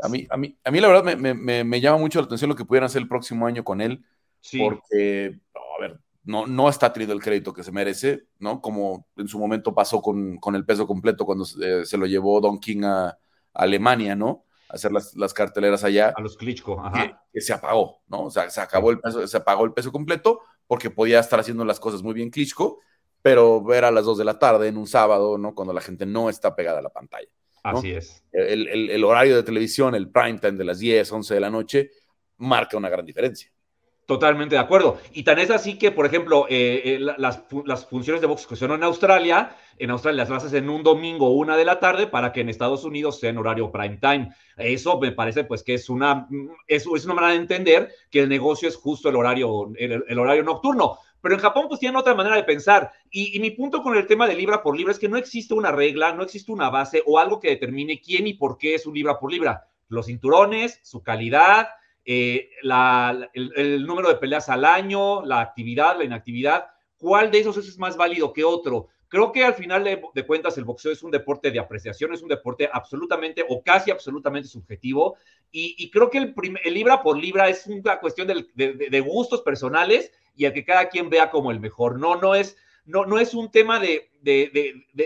[0.02, 2.50] A mí, a mí, a mí la verdad me, me, me, llama mucho la atención
[2.50, 4.04] lo que pudieran hacer el próximo año con él,
[4.58, 5.65] porque, a ver,
[6.26, 8.62] no, no está teniendo el crédito que se merece, ¿no?
[8.62, 12.42] Como en su momento pasó con, con el peso completo cuando se, se lo llevó
[12.42, 13.18] Don King a, a
[13.54, 14.46] Alemania, ¿no?
[14.70, 16.14] hacer las, las carteleras allá.
[16.16, 17.22] A los Klitschko, ajá.
[17.32, 18.24] Que, se apagó, ¿no?
[18.24, 21.66] O sea, se acabó el peso, se apagó el peso completo porque podía estar haciendo
[21.66, 22.80] las cosas muy bien Klitschko,
[23.22, 25.54] pero ver a las 2 de la tarde en un sábado, ¿no?
[25.54, 27.28] Cuando la gente no está pegada a la pantalla.
[27.64, 28.24] Así es.
[28.32, 31.50] El, el, el, horario de televisión, el prime time de las 10, 11 de la
[31.50, 31.90] noche,
[32.38, 33.52] marca una gran diferencia.
[34.06, 35.00] Totalmente de acuerdo.
[35.14, 38.84] Y tan es así que, por ejemplo, eh, eh, las, funciones de box que en
[38.84, 42.50] Australia, en Australia las haces en un domingo, una de la tarde, para que en
[42.50, 44.30] Estados Unidos sea en horario prime time.
[44.58, 46.28] Eso me parece, pues, que es una,
[46.68, 50.44] es, es una manera de entender que el negocio es justo el horario, el, horario
[50.44, 51.00] nocturno.
[51.20, 52.92] Pero en Japón, pues, tienen otra manera de pensar.
[53.10, 55.72] Y mi punto con el tema de libra por libra es que no existe una
[55.72, 58.94] regla, no existe una base o algo que determine quién y por qué es un
[58.94, 59.68] libra por libra.
[59.88, 61.70] Los cinturones, su calidad,
[62.06, 62.52] eh,
[63.34, 67.98] el, número de peleas al año, la actividad, la inactividad, ¿cuál de esos es más
[67.98, 68.90] válido que otro?
[69.08, 72.28] Creo que al final de, cuentas el boxeo es un deporte de apreciación, es un
[72.28, 75.16] deporte absolutamente o casi absolutamente subjetivo
[75.52, 76.34] y, creo que el,
[76.74, 81.30] libra por libra es una cuestión de, gustos personales y el que cada quien vea
[81.30, 81.98] como el mejor.
[81.98, 84.10] No, no es, no, no es un tema de,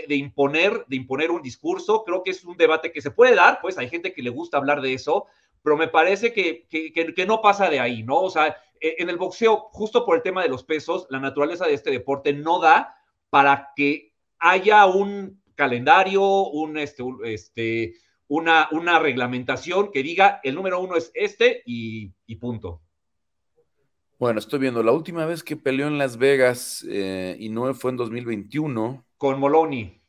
[0.08, 2.02] imponer, de imponer un discurso.
[2.04, 4.56] Creo que es un debate que se puede dar, pues hay gente que le gusta
[4.56, 5.26] hablar de eso,
[5.62, 8.20] pero me parece que, que, no pasa de ahí, ¿no?
[8.20, 11.66] O sea, e, en el boxeo, justo por el tema de los pesos, la naturaleza
[11.66, 12.96] de este deporte no da
[13.28, 17.94] para que haya un calendario, un, este, este,
[18.28, 22.80] una, una reglamentación que diga el número uno es este y, punto.
[24.18, 27.90] Bueno, estoy viendo, la última vez que peleó en Las Vegas eh, y no fue
[27.90, 29.04] en 2021.
[29.18, 30.00] Con Moloney.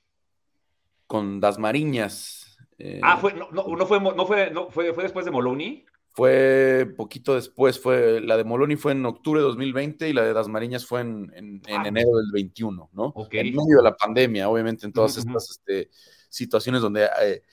[1.08, 2.41] Con Dasmariñas.
[2.84, 5.86] Eh, ah, fue, no, no, fue, no fue, no fue, fue después de Moloney.
[6.14, 10.34] Fue poquito después, fue la de Moloney fue en octubre de 2020 y la de
[10.34, 11.84] Dasmariñas fue en, en, ah.
[11.86, 13.14] enero del 21, ¿no?
[13.32, 15.90] En medio de la pandemia, obviamente, en todas estas este,
[16.28, 17.44] situaciones donde eh,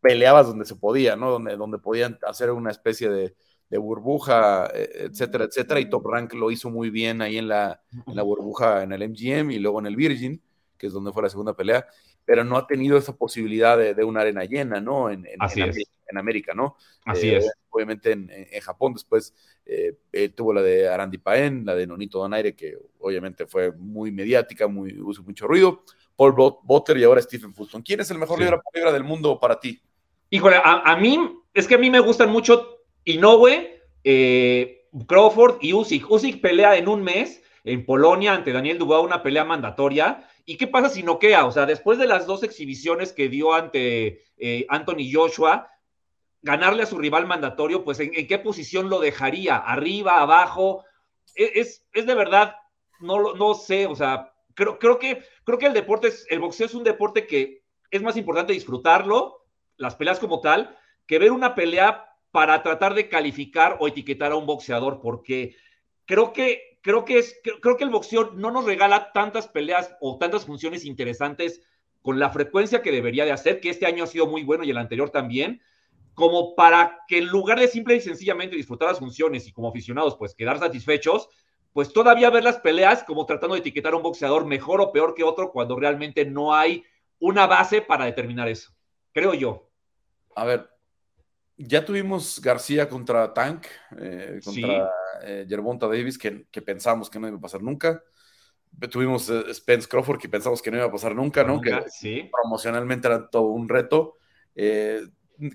[0.00, 1.32] peleabas donde se podía, ¿no?
[1.32, 3.34] Donde, donde podían hacer una especie de,
[3.68, 7.82] de burbuja, e, etcétera, etcétera, y Top Rank lo hizo muy bien ahí en la,
[8.06, 10.40] en la burbuja en el MGM y luego en el Virgin,
[10.78, 11.84] que es donde fue la segunda pelea,
[12.26, 15.08] pero no ha tenido esa posibilidad de, de una arena llena, ¿no?
[15.08, 15.78] En, en, Así en, es.
[16.08, 16.76] En América, ¿no?
[17.06, 17.50] Así Eh, es.
[17.70, 22.18] Obviamente en, en Japón después eh, eh, tuvo la de Arandi Paen, la de Nonito
[22.18, 25.82] Donaire, que obviamente fue muy mediática, muy, hizo mucho ruido.
[26.16, 27.82] Paul Bot- Botter y ahora Stephen Fulton.
[27.82, 28.44] ¿Quién es el mejor Sí.
[28.44, 29.80] libra por libra del mundo para ti?
[30.30, 31.18] Híjole, a, a mí,
[31.54, 36.10] es que a mí me gustan mucho Inoue, eh, Crawford y Usyk.
[36.10, 40.26] Usyk pelea en un mes en Polonia ante Daniel Dubois, una pelea mandatoria.
[40.46, 41.44] ¿Y qué pasa si noquea?
[41.44, 45.68] O sea, después de las dos exhibiciones que dio ante eh, Anthony Joshua,
[46.40, 49.56] ganarle a su rival mandatorio, pues ¿en, qué posición lo dejaría?
[49.56, 50.84] ¿Arriba, abajo?
[51.34, 52.54] Es, es, es de verdad,
[53.00, 56.66] no, no sé, o sea, creo, creo, que, creo que el deporte, es, el boxeo
[56.66, 59.44] es un deporte que es más importante disfrutarlo,
[59.76, 60.78] las peleas como tal,
[61.08, 65.56] que ver una pelea para tratar de calificar o etiquetar a un boxeador, porque
[66.04, 70.18] creo que, creo que, es, creo, que el boxeo no nos regala tantas peleas o
[70.18, 71.60] tantas funciones interesantes
[72.00, 74.70] con la frecuencia que debería de hacer, que este año ha sido muy bueno y
[74.70, 75.60] el anterior también,
[76.14, 80.14] como para que en lugar de simple y sencillamente disfrutar las funciones y como aficionados,
[80.14, 81.28] pues quedar satisfechos,
[81.72, 85.12] pues todavía ver las peleas como tratando de etiquetar a un boxeador mejor o peor
[85.14, 86.84] que otro cuando realmente no hay
[87.18, 88.70] una base para determinar eso,
[89.12, 89.68] creo yo.
[90.36, 90.70] A ver,
[91.56, 93.66] ya tuvimos García contra Tank,
[93.98, 94.90] eh, contra
[95.22, 98.02] eh, Gervonta Davis, que, que pensamos que no iba a pasar nunca.
[98.90, 101.54] Tuvimos eh, Spence Crawford, que pensamos que no iba a pasar nunca, ¿no?
[101.54, 102.28] Nunca, Que sí.
[102.30, 104.18] promocionalmente era todo un reto.
[104.54, 105.00] Eh,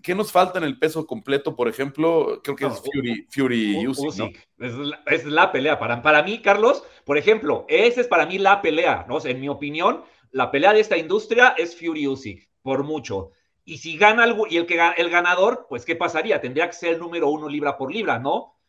[0.03, 2.41] ¿Qué nos falta en el peso completo, por ejemplo?
[2.43, 4.25] Creo que No, es Fury, Fury Usyk, ¿no?
[4.25, 4.49] Usyk.
[4.59, 5.79] Es, la, es la pelea.
[5.79, 9.23] Para, para mí, Carlos, por ejemplo, esa es para mí la pelea, ¿no?
[9.25, 13.31] En mi opinión, la pelea de esta industria es Fury Usyk, por mucho.
[13.71, 16.41] Y si gana algo, y el, que, el ganador, pues, ¿qué pasaría?
[16.41, 18.59] Tendría que ser el número uno libra por libra, ¿no?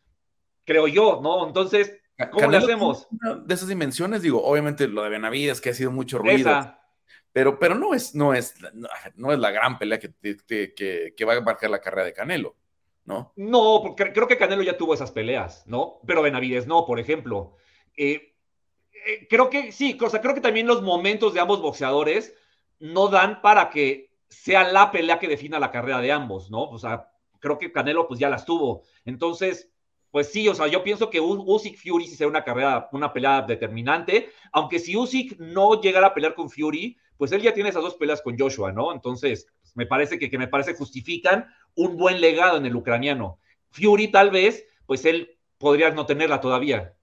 [0.64, 1.44] Creo yo, ¿no?
[1.44, 3.08] Entonces, ¿cómo le Canelo hacemos?
[3.08, 6.50] tiene una De esas dimensiones, digo, obviamente lo de Benavides, que ha sido mucho ruido,
[6.50, 6.80] Esa.
[7.32, 10.14] pero, pero no, es, no, es, no, no es la gran pelea que,
[10.46, 12.54] que, que, que va a marcar la carrera de Canelo,
[13.04, 13.32] ¿no?
[13.34, 15.98] No, porque creo que Canelo ya tuvo esas peleas, ¿no?
[16.06, 17.56] Pero Benavides no, por ejemplo.
[17.96, 18.36] Eh,
[19.04, 22.36] eh, creo que sí, o sea, creo que también los momentos de ambos boxeadores
[22.78, 26.62] no dan para que sea la pelea que defina la carrera de ambos, ¿no?
[26.62, 27.08] O sea,
[27.38, 28.82] creo que Canelo pues ya las tuvo.
[29.04, 29.70] Entonces,
[30.10, 33.42] pues sí, o sea, yo pienso que Usyk Fury sí será una carrera, una pelea
[33.42, 37.82] determinante, aunque si Usyk no llegara a pelear con Fury, pues él ya tiene esas
[37.82, 38.92] dos peleas con Joshua, ¿no?
[38.92, 43.38] Entonces, pues, me parece que, que me parece justifican un buen legado en el ucraniano.
[43.70, 46.94] Fury tal vez, pues él podría no tenerla todavía.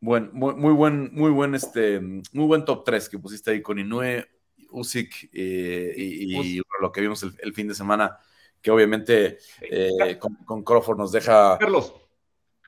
[0.00, 3.78] Buen, muy, muy buen, muy buen, este, muy buen top 3 que pusiste ahí con
[3.78, 4.26] Inoue,
[4.70, 8.18] Usyk eh, y, lo que vimos el, el fin de semana,
[8.60, 11.94] que obviamente eh, con, con Crawford nos deja Carlos,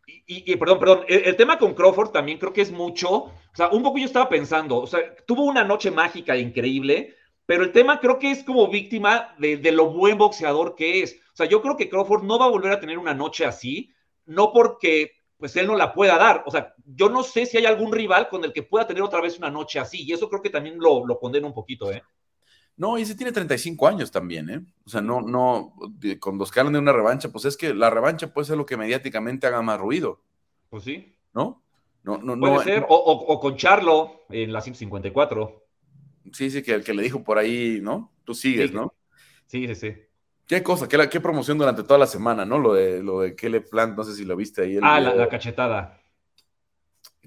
[0.07, 3.11] y, y- y perdón, perdón, el, el tema con Crawford también creo que es mucho,
[3.13, 7.65] o sea, un poco yo estaba pensando, o sea, tuvo una noche mágica increíble, pero
[7.65, 11.21] el tema creo que es como víctima de, de lo buen boxeador que es.
[11.33, 13.93] O sea, yo creo que Crawford no va a volver a tener una noche así,
[14.27, 16.45] no porque pues él no la pueda dar.
[16.47, 19.20] O sea, yo no sé si hay algún rival con el que pueda tener otra
[19.20, 22.03] vez una noche así, y eso creo que también lo, lo condena un poquito, ¿eh?
[22.76, 24.61] No, y ese tiene 35 años también, ¿eh?
[24.86, 26.18] O sea, no, no, que
[26.61, 29.61] hablan de una revancha, pues es que la revancha puede ser lo que mediáticamente haga
[29.61, 30.22] más ruido,
[30.70, 31.14] Pues sí.
[31.34, 31.62] ¿no?
[32.03, 32.62] No, no, Puede no.
[32.62, 35.62] ser, no- o, o- o con Charlo en la 154.
[36.32, 38.12] sí, sí, que el que le dijo por ahí, ¿no?
[38.24, 38.76] Tú sigues, Sí.
[38.76, 38.95] ¿no?
[39.47, 39.95] Sí, sí, sí.
[40.51, 42.59] Qué cosa, qué, promoción durante toda la semana, ¿no?
[42.59, 44.75] Lo de, lo de Kelly Plant, no sé si lo viste ahí.
[44.79, 45.23] el Ah, la, video.
[45.23, 45.97] la cachetada.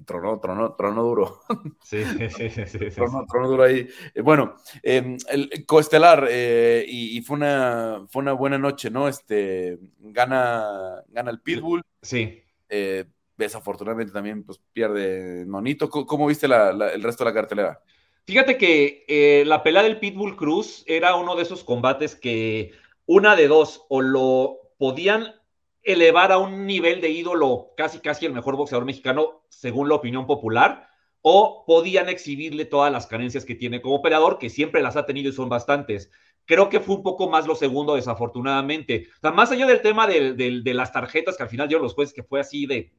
[0.04, 1.40] Tronó, tronó, tronó duro.
[1.82, 2.90] Sí, sí, sí, sí.
[2.90, 3.88] Tronó, tronó duro ahí.
[4.14, 9.08] Eh, bueno, eh, el coestelar, eh, y, y fue, una, fue una buena noche, ¿no?
[9.08, 11.82] Este, gana, gana el Pitbull.
[12.02, 12.42] Sí.
[12.68, 13.06] eh,
[13.38, 15.88] desafortunadamente también pues, pierde Nonito.
[15.88, 17.80] ¿Cómo, cómo viste la- la- el resto de la cartelera?
[18.26, 22.72] Fíjate que eh, la pelea del Pitbull Cruz era uno de esos combates que
[23.06, 25.34] una de dos, o lo podían
[25.82, 30.26] elevar a un nivel de ídolo casi casi el mejor boxeador mexicano, según la opinión
[30.26, 30.88] popular,
[31.20, 35.30] o podían exhibirle todas las carencias que tiene como peleador, que siempre las ha tenido
[35.30, 36.10] y son bastantes.
[36.46, 39.06] Creo que fue un poco más lo segundo, desafortunadamente.
[39.16, 41.82] O sea, más allá del tema de, de, de las tarjetas que al final dieron
[41.82, 42.92] los jueces, que fue así de,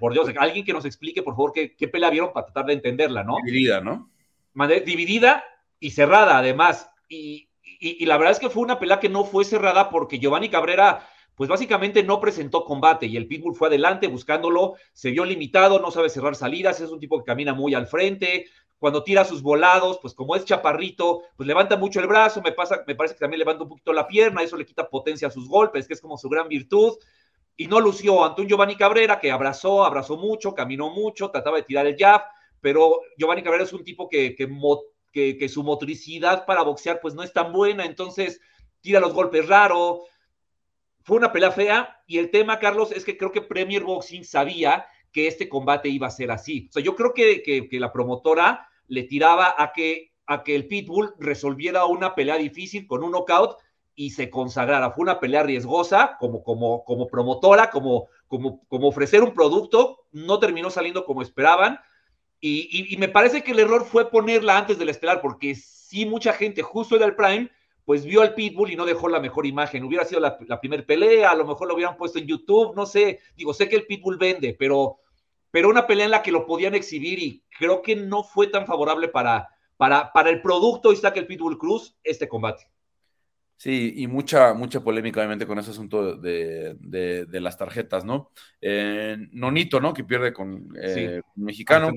[0.00, 2.72] por Dios, alguien que nos explique, por favor, qué, qué pelea vieron para tratar de
[2.72, 3.36] entenderla, ¿no?
[3.44, 4.10] Dividida, ¿no?
[4.84, 5.44] dividida
[5.78, 6.90] y cerrada además.
[7.08, 7.48] Y,
[7.84, 11.06] y, la verdad es que fue una pelea que no fue cerrada porque Giovanni Cabrera,
[11.34, 15.90] pues básicamente no presentó combate y el Pitbull fue adelante buscándolo, se vio limitado, no
[15.90, 18.46] sabe cerrar salidas, es un tipo que camina muy al frente.
[18.78, 22.82] Cuando tira sus volados, pues como es chaparrito, pues levanta mucho el brazo, me, pasa,
[22.86, 25.48] me parece que también levanta un poquito la pierna, eso le quita potencia a sus
[25.48, 26.98] golpes, que es como su gran virtud.
[27.56, 31.62] Y no lució ante un Giovanni Cabrera que abrazó, abrazó mucho, caminó mucho, trataba de
[31.62, 32.22] tirar el jab,
[32.60, 34.46] pero Giovanni Cabrera es un tipo que, que,
[35.14, 38.40] que, su motricidad para boxear pues no es tan buena, entonces
[38.80, 40.02] tira los golpes raro.
[41.02, 44.86] Fue una pelea fea y el tema, Carlos, es que creo que Premier Boxing sabía
[45.12, 46.66] que este combate iba a ser así.
[46.68, 50.56] O sea, yo creo que, que, que la promotora le tiraba a que, a que
[50.56, 53.56] el Pitbull resolviera una pelea difícil con un knockout
[53.94, 54.90] y se consagrara.
[54.90, 60.06] Fue una pelea riesgosa como, como, como promotora, como, como, como ofrecer un producto.
[60.10, 61.78] No terminó saliendo como esperaban.
[62.46, 66.04] Y, y, y, me parece que el error fue ponerla antes del estelar, porque sí
[66.04, 67.50] mucha gente justo en el Prime,
[67.86, 69.82] pues vio al Pitbull y no dejó la mejor imagen.
[69.82, 72.84] Hubiera sido la, la primera pelea, a lo mejor lo hubieran puesto en YouTube, no
[72.84, 73.20] sé.
[73.34, 74.98] Digo, sé que el Pitbull vende, pero,
[75.50, 78.66] pero una pelea en la que lo podían exhibir y creo que no fue tan
[78.66, 82.68] favorable para, para, para el producto y saque el Pitbull Cruz este combate.
[83.56, 88.32] Sí, y mucha, mucha polémica, obviamente, con ese asunto de, de, de las tarjetas, ¿no?
[88.60, 89.94] Eh, Nonito, ¿no?
[89.94, 91.40] Que pierde con eh, sí.
[91.40, 91.92] mexicano,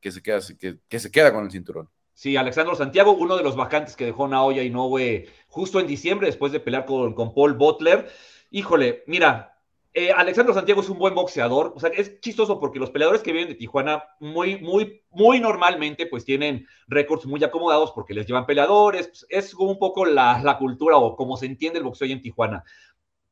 [0.00, 0.40] que se, queda,
[0.88, 1.88] que, se queda con el cinturón.
[2.14, 6.52] Sí, Alexandro Santiago, uno de los vacantes que dejó Naoya Inoue justo en diciembre, después
[6.52, 8.10] de pelear con, con Paul Butler.
[8.50, 9.58] Híjole, mira,
[9.94, 13.32] eh, Alexandro Santiago es un buen boxeador, o sea, es chistoso porque los peleadores que
[13.32, 18.46] vienen de Tijuana muy, muy, muy normalmente pues tienen récords muy acomodados porque les llevan
[18.46, 22.22] peleadores, pues, es un poco la, la, cultura o como se entiende el boxeo en
[22.22, 22.62] Tijuana.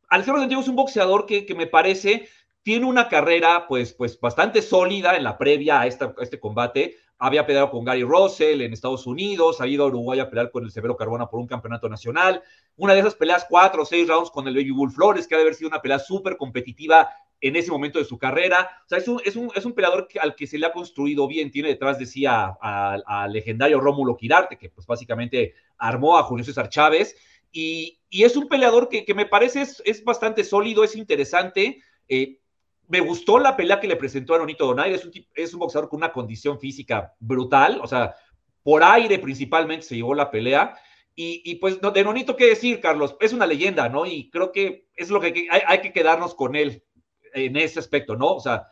[0.08, 2.28] Alexandro Santiago es un boxeador que, que me parece
[2.66, 6.96] tiene una carrera pues, pues bastante sólida en la previa a, esta, a este combate,
[7.16, 10.64] había peleado con Gary Russell en Estados Unidos, ha ido a Uruguay a pelear con
[10.64, 12.42] el Severo Carbona por un campeonato nacional.
[12.74, 15.38] Una de esas peleas, cuatro o seis rounds con el Baby Bull Flores, que ha
[15.38, 17.08] de haber sido una pelea súper competitiva
[17.40, 18.68] en ese momento de su carrera.
[18.84, 21.28] O sea, es un, es un, es un peleador al que se le ha construido
[21.28, 21.52] bien.
[21.52, 26.68] Tiene detrás de sí al legendario Rómulo Quirarte, que pues básicamente armó a Julio César
[26.68, 27.14] Chávez.
[27.52, 31.80] Y, y es un peleador que, que me parece es, es, bastante sólido, es interesante.
[32.08, 32.40] Eh,
[32.89, 35.01] me gustó la pelea que le presentó a Nonito Donaire.
[35.34, 37.80] Es un, boxeador con una condición física brutal.
[37.82, 38.14] O sea,
[38.62, 40.78] por aire principalmente se llevó la pelea.
[41.18, 43.16] Y, pues de Nonito, ¿qué decir, Carlos?
[43.20, 44.05] Es una leyenda, ¿no?
[44.05, 46.84] Y creo que es lo que hay, que quedarnos con él
[47.32, 48.34] en ese aspecto, ¿no?
[48.34, 48.68] O sea,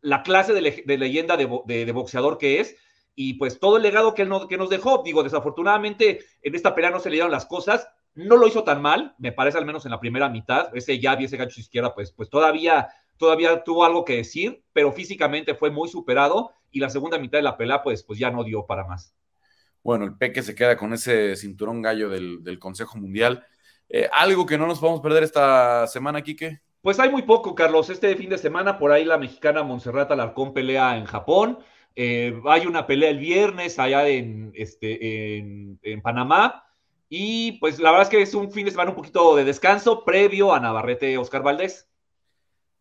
[0.00, 2.76] la clase de, le, de leyenda de, boxeador que es
[3.16, 5.02] y pues todo el legado que, él nos dejó.
[5.04, 7.88] Digo, desafortunadamente en esta pelea no se le dieron las cosas.
[8.14, 10.70] No lo hizo tan mal, me parece al menos en la primera mitad.
[10.76, 12.88] Ese jab y ese gancho izquierda, pues, pues todavía
[13.20, 17.42] todavía tuvo algo que decir, pero físicamente fue muy superado y la segunda mitad de
[17.42, 19.14] la pelea pues, pues ya no dio para más.
[19.84, 23.46] Bueno, el Peque se queda con ese cinturón gallo del, del Consejo Mundial.
[23.90, 26.60] Eh, ¿Algo que no nos podemos perder esta semana, Quique?
[26.80, 27.90] Pues hay muy poco, Carlos.
[27.90, 31.58] Este fin de semana por ahí la mexicana Montserrat Alarcón pelea en Japón.
[31.94, 36.64] Eh, hay una pelea el viernes allá en, este, en, en Panamá.
[37.10, 40.04] Y pues la verdad es que es un fin de semana un poquito de descanso
[40.04, 41.90] previo a Navarrete Oscar Valdés.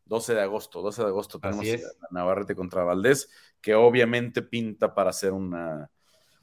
[0.10, 3.30] 12 de agosto, 12 de agosto tenemos a Navarrete contra Valdés,
[3.62, 5.90] que obviamente pinta para ser una.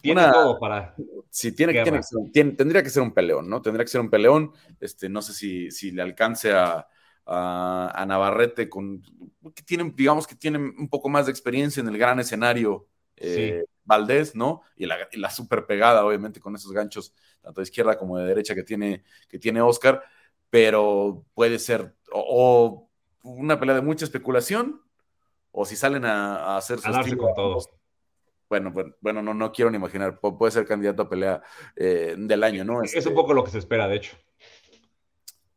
[0.01, 0.95] Tiene una, todo para.
[1.31, 2.01] Sí, tiene, tiene,
[2.33, 3.61] tiene, tendría que ser un peleón, ¿no?
[3.61, 4.53] Tendría que ser un peleón.
[4.79, 6.87] Este, no sé si, si le alcance a,
[7.27, 9.03] a, a, Navarrete con.
[9.53, 12.87] Que tienen, digamos que tienen un poco más de experiencia en el gran escenario.
[13.17, 13.73] Eh, sí.
[13.85, 14.63] Valdés, ¿no?
[14.77, 18.27] Y la, y la super pegada, obviamente, con esos ganchos, tanto de izquierda como de
[18.27, 20.03] derecha que tiene, que tiene Oscar,
[20.51, 22.86] pero puede ser, o, o
[23.27, 24.83] una pelea de mucha especulación
[25.51, 27.71] o si salen a, a hacer tiros, con todos.
[28.49, 30.21] Bueno, bueno, bueno, no, no quiero ni imaginar.
[30.21, 31.43] Pu puede ser candidato a pelea
[31.75, 32.83] eh, del año, ¿no?
[32.83, 34.17] Es, este, un poco lo que se espera, de hecho.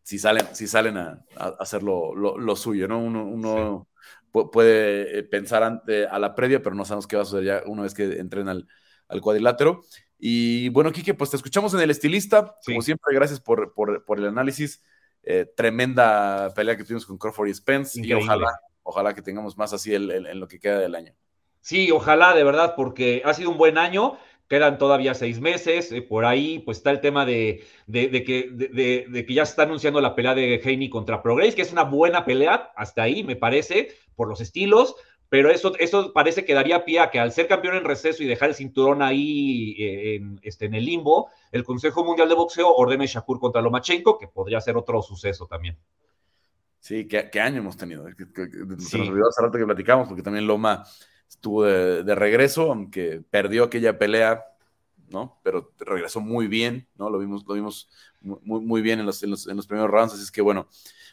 [0.01, 2.99] Si salen, si salen a, a hacer lo, lo, lo, suyo, ¿no?
[2.99, 3.87] Uno, uno
[4.33, 4.39] sí.
[4.51, 7.69] puede eh, pensar ante, a la previa, pero no sabemos qué va a suceder ya
[7.69, 8.67] una vez que entren al,
[9.07, 9.83] al cuadrilátero.
[10.17, 12.55] Y bueno, Kike, pues te escuchamos en el estilista.
[12.61, 12.71] Sí.
[12.71, 14.83] Como siempre, gracias por, por, por el análisis.
[15.23, 18.21] Eh, tremenda pelea que tuvimos con Crawford y Spence Increíble.
[18.21, 21.13] y ojalá, ojalá que tengamos más así en, en, en, lo que queda del año.
[21.61, 24.17] Sí, ojalá de verdad, porque ha sido un buen año,
[24.47, 28.49] quedan todavía seis meses, eh, por ahí pues está el tema de, de, de que,
[28.51, 31.83] de, que ya se está anunciando la pelea de Haney contra Progress, que es una
[31.83, 34.95] buena pelea, hasta ahí me parece, por los estilos,
[35.29, 38.27] pero eso, eso parece que daría pie a que al ser campeón en receso y
[38.27, 42.73] dejar el cinturón ahí eh, en, este, en el limbo, el Consejo Mundial de Boxeo
[42.73, 45.77] ordene Shakur contra Lomachenko, que podría ser otro suceso también.
[46.79, 48.07] Sí, ¿qué, qué año hemos tenido?
[48.07, 48.15] Se
[48.79, 48.97] sí.
[48.97, 50.83] nos olvidó hace rato que platicamos, porque también Loma
[51.29, 54.43] estuvo de, de, regreso, aunque perdió aquella pelea,
[55.09, 55.39] ¿no?
[55.43, 57.09] Pero regresó muy bien, ¿no?
[57.09, 57.89] Lo vimos, lo vimos
[58.21, 60.67] muy, muy bien en los, en, los, en los primeros rounds, así es que bueno,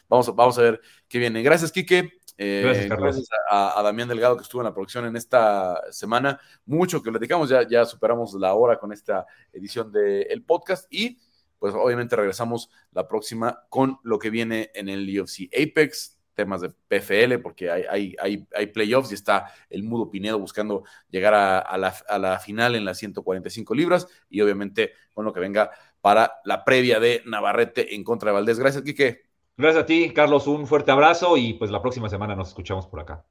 [0.09, 1.43] vamos, vamos a ver qué viene.
[1.43, 2.13] Gracias, Quique.
[2.37, 6.39] Eh, gracias, gracias a, a, Damián Delgado que estuvo en la producción en esta semana.
[6.65, 11.17] Mucho que platicamos, ya, ya superamos la hora con esta edición del de podcast y
[11.57, 16.15] pues obviamente regresamos la próxima con lo que viene en el UFC Apex.
[16.35, 20.83] temas de PFL, porque hay, hay, hay, hay playoffs y está el Mudo Pinedo buscando
[21.09, 25.39] llegar a, la, a, la, final en las 145 libras y obviamente con lo que
[25.39, 28.59] venga para la previa de Navarrete en contra de Valdés.
[28.59, 29.26] Gracias, Quique.
[29.57, 30.45] Gracias a ti, Carlos.
[30.45, 33.25] Un fuerte abrazo y pues la próxima semana nos escuchamos por acá.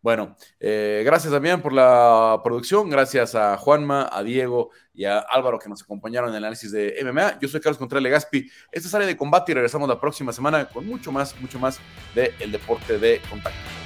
[0.00, 5.58] Bueno, eh, gracias también por la producción, gracias a Juanma, a Diego y a Álvaro
[5.58, 7.40] que nos acompañaron en el análisis de MMA.
[7.40, 8.48] Yo soy Carlos Contreras Legaspi.
[8.70, 11.80] Esta es área de combate y regresamos la próxima semana con mucho más, mucho más
[12.14, 13.85] del el deporte de contacto.